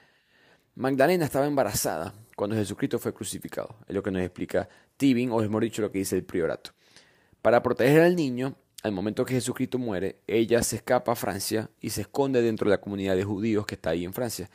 [0.75, 5.63] Magdalena estaba embarazada cuando Jesucristo fue crucificado, es lo que nos explica Tibin, o mejor
[5.63, 6.71] dicho lo que dice el priorato.
[7.41, 11.91] Para proteger al niño, al momento que Jesucristo muere, ella se escapa a Francia y
[11.91, 14.51] se esconde dentro de la comunidad de judíos que está ahí en Francia.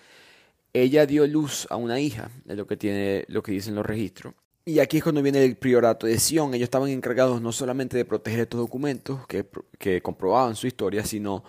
[0.74, 4.34] Ella dio luz a una hija, es lo que tiene lo que dicen los registros.
[4.66, 6.54] Y aquí es cuando viene el priorato de Sion.
[6.54, 9.46] Ellos estaban encargados no solamente de proteger estos documentos que,
[9.80, 11.44] que comprobaban su historia, sino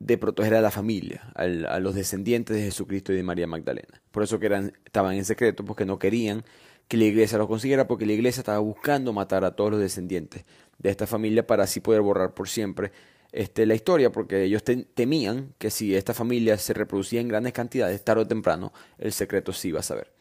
[0.00, 4.02] de proteger a la familia, a los descendientes de Jesucristo y de María Magdalena.
[4.10, 6.42] Por eso que eran, estaban en secreto, porque no querían
[6.88, 10.44] que la iglesia los consiguiera, porque la iglesia estaba buscando matar a todos los descendientes
[10.78, 12.92] de esta familia para así poder borrar por siempre
[13.30, 18.02] este, la historia, porque ellos temían que si esta familia se reproducía en grandes cantidades,
[18.02, 20.12] tarde o temprano, el secreto sí iba a saber.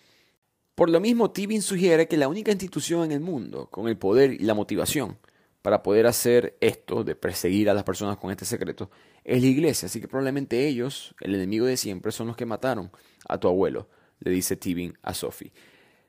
[0.76, 4.34] Por lo mismo, Tibin sugiere que la única institución en el mundo con el poder
[4.34, 5.18] y la motivación
[5.62, 8.90] para poder hacer esto, de perseguir a las personas con este secreto,
[9.24, 9.88] es la iglesia.
[9.88, 12.92] Así que probablemente ellos, el enemigo de siempre, son los que mataron
[13.28, 13.88] a tu abuelo,
[14.20, 15.52] le dice Tibin a Sophie.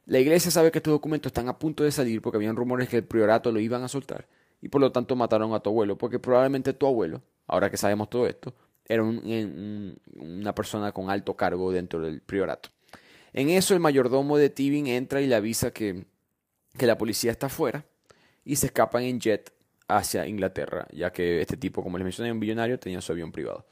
[0.07, 2.96] La iglesia sabe que estos documentos están a punto de salir porque habían rumores que
[2.96, 4.26] el priorato lo iban a soltar
[4.62, 8.11] y por lo tanto mataron a tu abuelo, porque probablemente tu abuelo, ahora que sabemos
[8.11, 8.55] todo esto,
[8.86, 12.70] era una persona con alto cargo dentro del priorato.
[13.32, 16.07] En eso el mayordomo de Tibin entra y le avisa que,
[16.78, 17.84] la policía está afuera
[18.45, 19.53] y se escapan en jet
[19.88, 23.66] hacia Inglaterra, ya que este tipo, como les mencioné, un billonario, tenía su avión privado.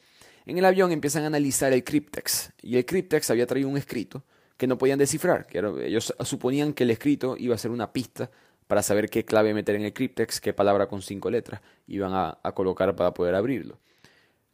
[0.46, 4.24] En el avión empiezan a analizar el cryptex y el cryptex había traído un escrito
[4.56, 8.30] que no podían descifrar, que ellos suponían que el escrito iba a ser una pista
[8.66, 12.38] para saber qué clave meter en el cryptex, qué palabra con cinco letras iban a,
[12.54, 13.78] colocar para poder abrirlo.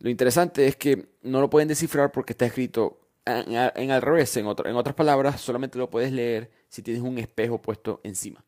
[0.00, 4.46] Lo interesante es que no lo pueden descifrar porque está escrito en, al revés, en,
[4.46, 8.44] en otras palabras, solamente lo puedes leer si tienes un espejo puesto encima.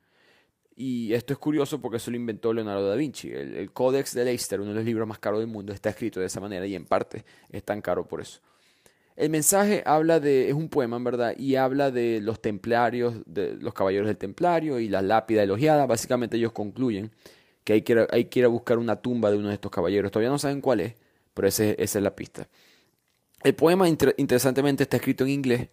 [0.76, 3.30] Y esto es curioso porque eso lo inventó Leonardo da Vinci.
[3.30, 6.20] El, el Codex de Leicester, uno de los libros más caros del mundo, está escrito
[6.20, 8.40] de esa manera y en parte es tan caro por eso.
[9.16, 13.54] El mensaje habla de, es un poema en verdad, y habla de los templarios, de
[13.54, 15.86] los caballeros del templario y la lápida elogiada.
[15.86, 17.10] Básicamente ellos concluyen
[17.64, 20.12] que hay que, hay que ir a buscar una tumba de uno de estos caballeros.
[20.12, 20.94] Todavía no saben cuál es,
[21.32, 22.46] pero ese, esa es la pista.
[23.42, 25.68] El poema, interesantemente, está escrito en inglés,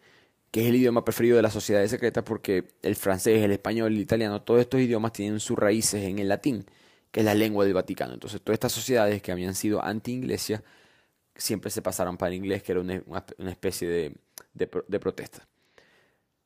[0.53, 3.99] que es el idioma preferido de las sociedades secretas, porque el francés, el español, el
[3.99, 6.63] italiano, todos estos idiomas tienen sus raíces en el latín,
[7.09, 8.13] que es la lengua del Vaticano.
[8.13, 10.63] Entonces, todas estas sociedades que habían sido anti-iglesia
[11.35, 14.15] siempre se pasaron para el inglés, que era una, especie de,
[14.53, 15.47] de, protesta.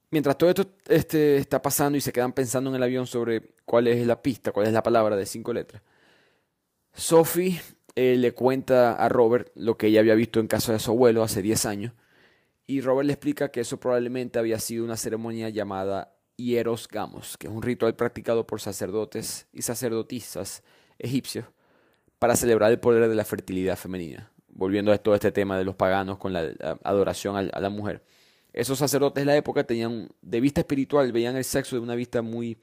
[0.09, 3.87] Mientras todo esto este, está pasando y se quedan pensando en el avión sobre cuál
[3.87, 5.81] es la pista, cuál es la palabra de cinco letras,
[6.93, 7.59] Sophie
[7.95, 11.23] eh, le cuenta a Robert lo que ella había visto en casa de su abuelo
[11.23, 11.93] hace 10 años,
[12.67, 17.47] y Robert le explica que eso probablemente había sido una ceremonia llamada Hieros Gamos, que
[17.47, 20.63] es un ritual practicado por sacerdotes y sacerdotisas
[20.99, 21.45] egipcios
[22.19, 25.75] para celebrar el poder de la fertilidad femenina volviendo a todo este tema de los
[25.75, 26.51] paganos con la,
[26.83, 28.03] adoración a, la mujer.
[28.51, 32.23] Esos sacerdotes de la época tenían, de vista espiritual, veían el sexo de una vista
[32.23, 32.57] muy,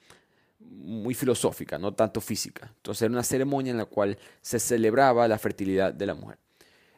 [0.59, 2.73] muy filosófica, no tanto física.
[2.77, 6.39] Entonces era una ceremonia en la cual se celebraba la fertilidad de la mujer.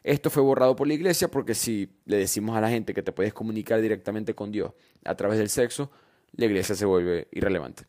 [0.07, 3.11] Esto fue borrado por la iglesia porque si le decimos a la gente que te
[3.11, 4.71] puedes comunicar directamente con Dios
[5.03, 5.91] a través del sexo,
[6.31, 7.83] la iglesia se vuelve irrelevante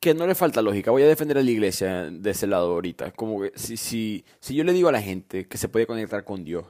[0.00, 0.90] que no le falta lógica.
[0.90, 3.12] Voy a defender a la iglesia de ese lado ahorita.
[3.12, 6.24] Como que si, si, si yo le digo a la gente que se puede conectar
[6.24, 6.66] con Dios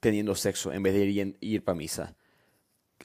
[0.00, 2.14] teniendo sexo en vez de ir, ir para misa,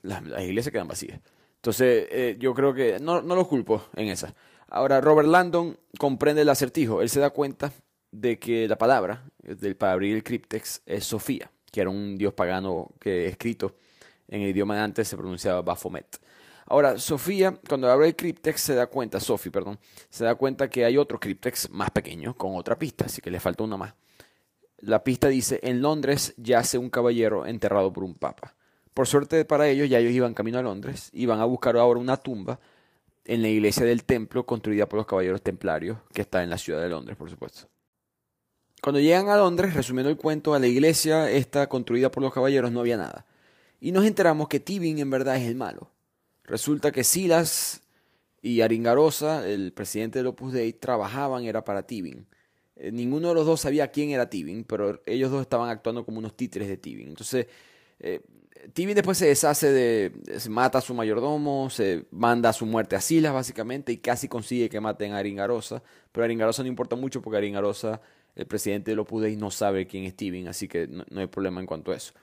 [0.01, 1.21] las, iglesias quedan vacías.
[1.55, 4.33] Entonces, eh, yo creo que no, no lo culpo en esa.
[4.67, 7.01] Ahora, Robert Landon comprende el acertijo.
[7.01, 7.71] Él se da cuenta
[8.11, 12.33] de que la palabra del, para abrir el cryptex es Sofía, que era un dios
[12.33, 13.75] pagano que escrito
[14.27, 16.19] en el idioma de antes se pronunciaba Baphomet.
[16.69, 19.79] Ahora, Sofía, cuando abre el cryptex, se da cuenta, Sophie, perdón,
[20.09, 23.39] se da cuenta que hay otro cryptex más pequeño con otra pista, así que le
[23.39, 23.93] falta una más.
[24.79, 28.53] La pista dice, en Londres yace un caballero enterrado por un papa.
[28.93, 32.17] Por suerte para ellos, ya ellos iban camino a Londres, iban a buscar ahora una
[32.17, 32.59] tumba
[33.23, 36.81] en la iglesia del templo construida por los caballeros templarios, que está en la ciudad
[36.81, 37.67] de Londres, por supuesto.
[38.87, 42.71] Cuando llegan a Londres, resumiendo el cuento, a la iglesia esta construida por los caballeros
[42.71, 43.25] no había nada.
[43.81, 45.91] Y nos enteramos que Tibin en verdad es el malo.
[46.45, 47.81] Resulta que Silas
[48.41, 52.27] y Aringarosa, el presidente del Opus Dei, trabajaban, era para Tibin.
[52.77, 56.19] Eh, ninguno de los dos sabía quién era Tibin, pero ellos dos estaban actuando como
[56.19, 57.09] unos títeres de Tibin.
[57.09, 57.47] Entonces,
[57.99, 58.21] eh,
[58.71, 60.39] Tibin después se deshace de.
[60.39, 64.29] Se mata a su mayordomo, se manda a su muerte a Silas, básicamente, y casi
[64.29, 65.83] consigue que maten a Aringarosa.
[66.13, 67.99] Pero Aringarosa no importa mucho porque Aringarosa,
[68.37, 71.59] el presidente de los y no sabe quién es Tibin, así que no, hay problema
[71.59, 72.13] en cuanto a eso.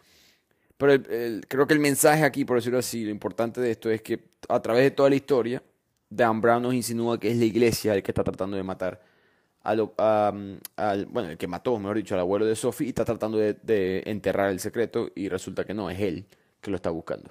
[0.77, 1.03] Pero
[1.49, 4.61] creo que el mensaje aquí, por decirlo así, lo importante de esto es que a
[4.61, 5.63] través de toda la historia,
[6.09, 9.01] Dan Brown nos insinúa que es la iglesia el que está tratando de matar
[9.65, 14.03] al, bueno, el que mató, mejor dicho, al abuelo de Sophie y está tratando de,
[14.07, 16.27] enterrar el secreto y resulta que no, es él
[16.61, 17.31] que lo está buscando.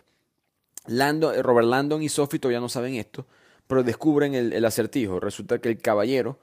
[0.88, 3.26] Landon, eh, Robert Landon y Sophie todavía no saben esto,
[3.68, 5.20] pero descubren el, acertijo.
[5.20, 6.40] Resulta que el caballero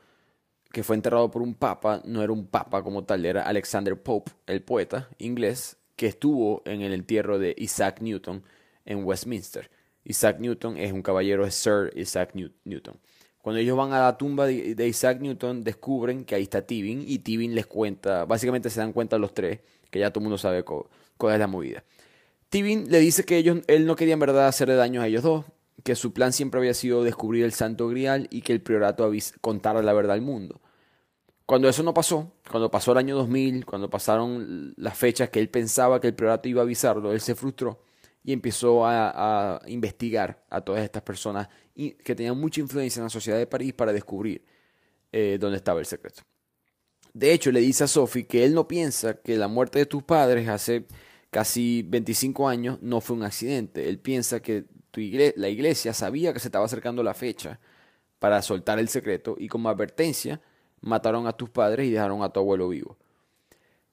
[0.73, 4.33] que fue enterrado por un papa no era un papa como tal, era Alexander Pope,
[4.47, 8.43] el poeta inglés, que estuvo en el entierro de Isaac Newton
[8.85, 9.71] en Westminster.
[10.05, 12.99] Isaac Newton es un caballero, es Sir Isaac Newton.
[13.43, 17.21] Cuando ellos van a la tumba de, Isaac Newton, descubren que ahí está Tibin y
[17.21, 19.61] Tibin les cuenta, básicamente se dan cuenta los tres,
[19.91, 21.83] que ya todo el mundo sabe cuál es la movida.
[22.49, 25.45] Tibin le dice que ellos, él no quería en verdad hacerle daño a ellos dos,
[25.83, 29.11] que su plan siempre había sido descubrir el Santo Grial y que el priorato
[29.41, 30.61] contara la verdad al mundo.
[31.47, 35.49] Cuando eso no pasó, cuando pasó el año 2000, cuando pasaron las fechas que él
[35.49, 37.83] pensaba que el priorato iba a avisarlo, él se frustró
[38.23, 43.39] y empezó a, investigar a todas estas personas que tenían mucha influencia en la sociedad
[43.39, 44.45] de París para descubrir
[45.11, 46.23] eh, dónde estaba el secreto.
[47.13, 50.03] De hecho, le dice a Sophie que él no piensa que la muerte de tus
[50.03, 50.87] padres hace
[51.31, 53.89] casi 25 años no fue un accidente.
[53.89, 57.61] Él piensa que la iglesia sabía que se estaba acercando la fecha
[58.19, 60.41] para soltar el secreto y como advertencia
[60.81, 62.97] mataron a tus padres y dejaron a tu abuelo vivo.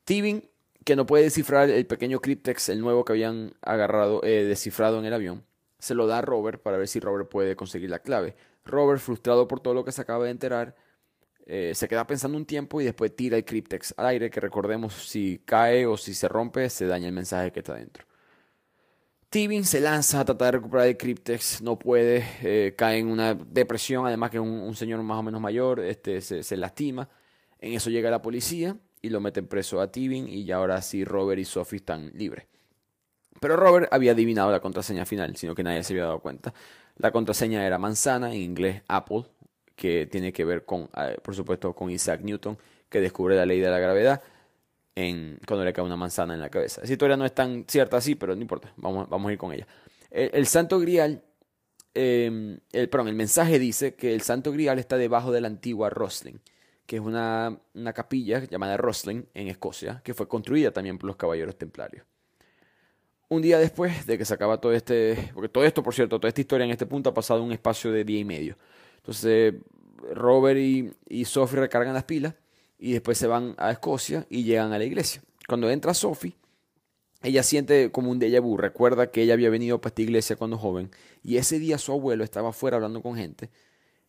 [0.04, 0.50] Tibin
[0.88, 5.06] que no puede descifrar el pequeño cryptex, el nuevo que habían agarrado, eh, descifrado en
[5.06, 5.44] el avión,
[5.80, 8.36] se lo da a Robert para ver si Robert puede conseguir la clave.
[8.64, 10.76] Robert, frustrado por todo lo que se acaba de enterar,
[11.46, 14.94] eh, se queda pensando un tiempo y después tira el cryptex al aire, que recordemos
[14.94, 18.07] si cae o si se rompe, se daña el mensaje que está dentro.
[19.30, 23.34] Tibin se lanza a tratar de recuperar el cryptex, no puede, eh, cae en una
[23.34, 27.10] depresión, además que es un, señor más o menos mayor, este, se, se lastima.
[27.60, 31.04] En eso llega la policía y lo meten preso a Tibin y ya ahora sí
[31.04, 32.46] Robert y Sophie están libres.
[33.42, 36.54] Pero Robert había adivinado la contraseña final, sino que nadie se había dado cuenta.
[36.96, 39.26] La contraseña era manzana, en inglés Apple,
[39.76, 42.58] que tiene que ver con, eh, por supuesto, con Isaac Newton,
[42.90, 44.24] que descubre la ley de la gravedad
[44.98, 46.82] en, cuando le cae una manzana en la cabeza.
[46.82, 49.54] Esa historia no es tan cierta así, pero no importa, vamos, vamos a ir con
[49.54, 49.68] ella.
[50.10, 51.22] El, Santo Grial,
[51.94, 55.90] eh, el, perdón, el mensaje dice que el Santo Grial está debajo de la antigua
[55.90, 56.40] Rosling
[56.88, 57.60] que es una,
[57.94, 62.06] capilla llamada Rosling en Escocia, que fue construida también por los caballeros templarios.
[63.28, 66.30] Un día después de que se acaba todo este, porque todo esto, por cierto, toda
[66.30, 68.58] esta historia en este punto ha pasado un espacio de día y medio.
[68.96, 69.56] Entonces,
[70.16, 72.36] Robert y, y Sophie recargan las pilas
[72.78, 75.24] y después se van a Escocia y llegan a la iglesia.
[75.48, 76.36] Cuando entra Sophie,
[77.24, 80.58] ella siente como un déjà vu, recuerda que ella había venido para esta iglesia cuando
[80.58, 80.92] joven
[81.24, 83.50] y ese día su abuelo estaba afuera hablando con gente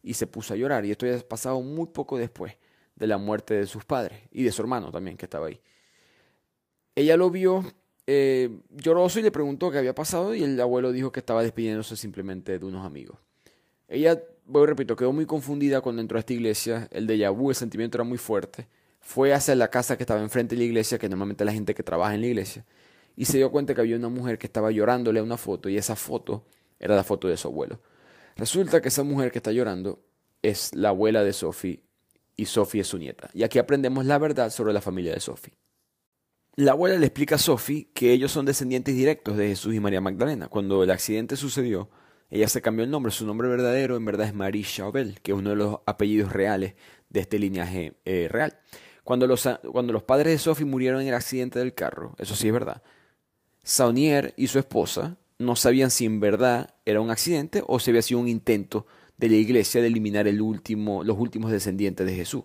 [0.02, 2.56] y se puso a llorar y esto ya ha pasado muy poco después
[2.96, 5.60] de la muerte de sus padres y de su hermano también que estaba ahí.
[6.94, 7.64] Ella lo vio
[8.06, 11.96] eh, lloroso y le preguntó qué había pasado y el abuelo dijo que estaba despidiéndose
[11.96, 13.18] simplemente de unos amigos.
[13.86, 17.56] Ella, voy repito, quedó muy confundida cuando entró a esta iglesia, el de vu, el
[17.56, 18.66] sentimiento era muy fuerte,
[19.00, 21.82] fue hacia la casa que estaba enfrente de la iglesia, que normalmente la gente que
[21.82, 22.64] trabaja en la iglesia,
[23.14, 25.76] y se dio cuenta que había una mujer que estaba llorándole a una foto y
[25.76, 26.44] esa foto
[26.78, 27.80] era la foto de su abuelo.
[28.36, 30.00] Resulta que esa mujer que está llorando
[30.40, 31.82] es la abuela de Sophie
[32.36, 33.28] y Sophie es su nieta.
[33.34, 35.54] Y aquí aprendemos la verdad sobre la familia de Sophie.
[36.54, 40.00] La abuela le explica a Sophie que ellos son descendientes directos de Jesús y María
[40.00, 40.46] Magdalena.
[40.46, 41.90] Cuando el accidente sucedió,
[42.30, 43.12] ella se cambió el nombre.
[43.12, 46.74] Su nombre verdadero en verdad es Marie Chauvel, que es uno de los apellidos reales
[47.08, 48.58] de este linaje eh, real.
[49.04, 52.48] Cuando los, cuando los padres de Sophie murieron en el accidente del carro, eso sí
[52.48, 52.82] es verdad,
[53.62, 58.02] Saunier y su esposa no sabían si en verdad era un accidente o si había
[58.02, 62.44] sido un intento de la iglesia de eliminar el último, los últimos descendientes de Jesús.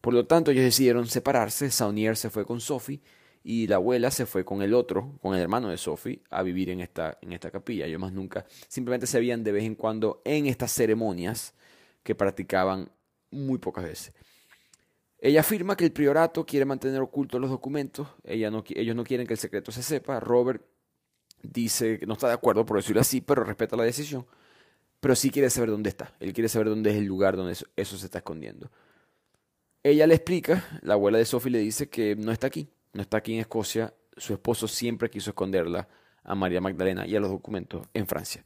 [0.00, 1.70] Por lo tanto, ellos decidieron separarse.
[1.70, 3.00] Saunier se fue con Sophie
[3.48, 6.68] y la abuela se fue con el otro, con el hermano de Sophie, a vivir
[6.68, 7.86] en esta, en esta capilla.
[7.86, 11.54] Ellos más nunca, simplemente se veían de vez en cuando en estas ceremonias
[12.02, 12.90] que practicaban
[13.30, 14.12] muy pocas veces.
[15.18, 19.38] Ella afirma que el priorato quiere mantener ocultos los documentos, ellos no quieren que el
[19.38, 20.20] secreto se sepa.
[20.20, 20.62] Robert
[21.42, 24.26] dice que no está de acuerdo, por decirlo así, pero respeta la decisión
[25.00, 26.14] pero sí quiere saber dónde está.
[26.20, 28.70] Él quiere saber dónde es el lugar donde eso, se está escondiendo.
[29.82, 33.18] Ella le explica, la abuela de Sophie le dice que no está aquí, no está
[33.18, 33.94] aquí en Escocia.
[34.16, 35.88] Su esposo siempre quiso esconderla
[36.24, 38.44] a María Magdalena y a los documentos en Francia.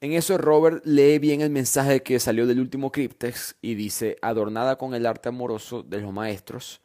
[0.00, 4.76] En eso Robert lee bien el mensaje que salió del último cryptex y dice, adornada
[4.76, 6.82] con el arte amoroso de los maestros,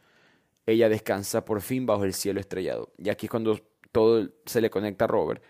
[0.66, 2.94] ella descansa por fin bajo el cielo estrellado.
[2.98, 3.60] Y aquí es cuando
[3.92, 5.44] todo se le conecta a Robert.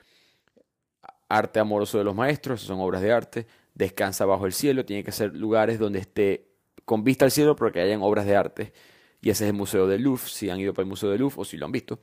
[1.29, 5.11] Arte amoroso de los maestros, son obras de arte, descansa bajo el cielo, tiene que
[5.11, 6.47] ser lugares donde esté
[6.83, 8.73] con vista al cielo porque hayan obras de arte.
[9.21, 11.35] Y ese es el Museo del Louvre, si han ido para el Museo del Louvre
[11.37, 11.99] o si lo han visto.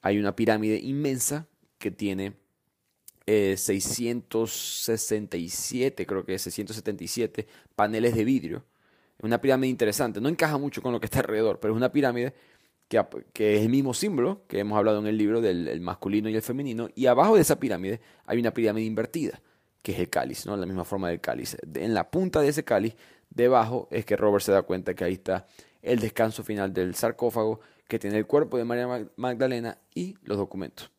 [0.00, 1.46] Hay una pirámide inmensa
[1.78, 2.34] que tiene
[3.26, 8.64] 667, eh, creo que 677 paneles de vidrio.
[9.18, 10.20] Es una pirámide interesante.
[10.20, 12.34] No encaja mucho con lo que está alrededor, pero es una pirámide
[12.88, 13.02] que,
[13.32, 16.42] que es el mismo símbolo que hemos hablado en el libro del masculino y el
[16.42, 16.88] femenino.
[16.94, 19.40] Y abajo de esa pirámide hay una pirámide invertida,
[19.82, 20.56] que es el cáliz, ¿no?
[20.56, 21.56] la misma forma del cáliz.
[21.74, 22.94] En la punta de ese cáliz,
[23.30, 25.46] debajo, es que Robert se da cuenta que ahí está
[25.84, 30.90] el descanso final del sarcófago que tiene el cuerpo de María Magdalena y los documentos.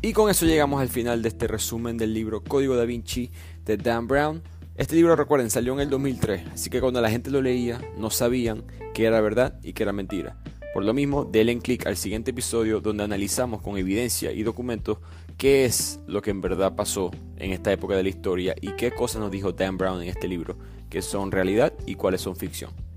[0.00, 3.30] Y con eso llegamos al final de este resumen del libro Código da Vinci
[3.64, 4.42] de Dan Brown.
[4.76, 8.10] Este libro, recuerden, salió en el 2003, así que cuando la gente lo leía no
[8.10, 8.64] sabían
[8.94, 10.40] que era verdad y que era mentira.
[10.72, 14.98] Por lo mismo, denle clic al siguiente episodio donde analizamos con evidencia y documentos
[15.38, 18.90] qué es lo que en verdad pasó en esta época de la historia y qué
[18.90, 20.58] cosas nos dijo Dan Brown en este libro,
[20.90, 22.87] que son realidad y cuáles son ficción.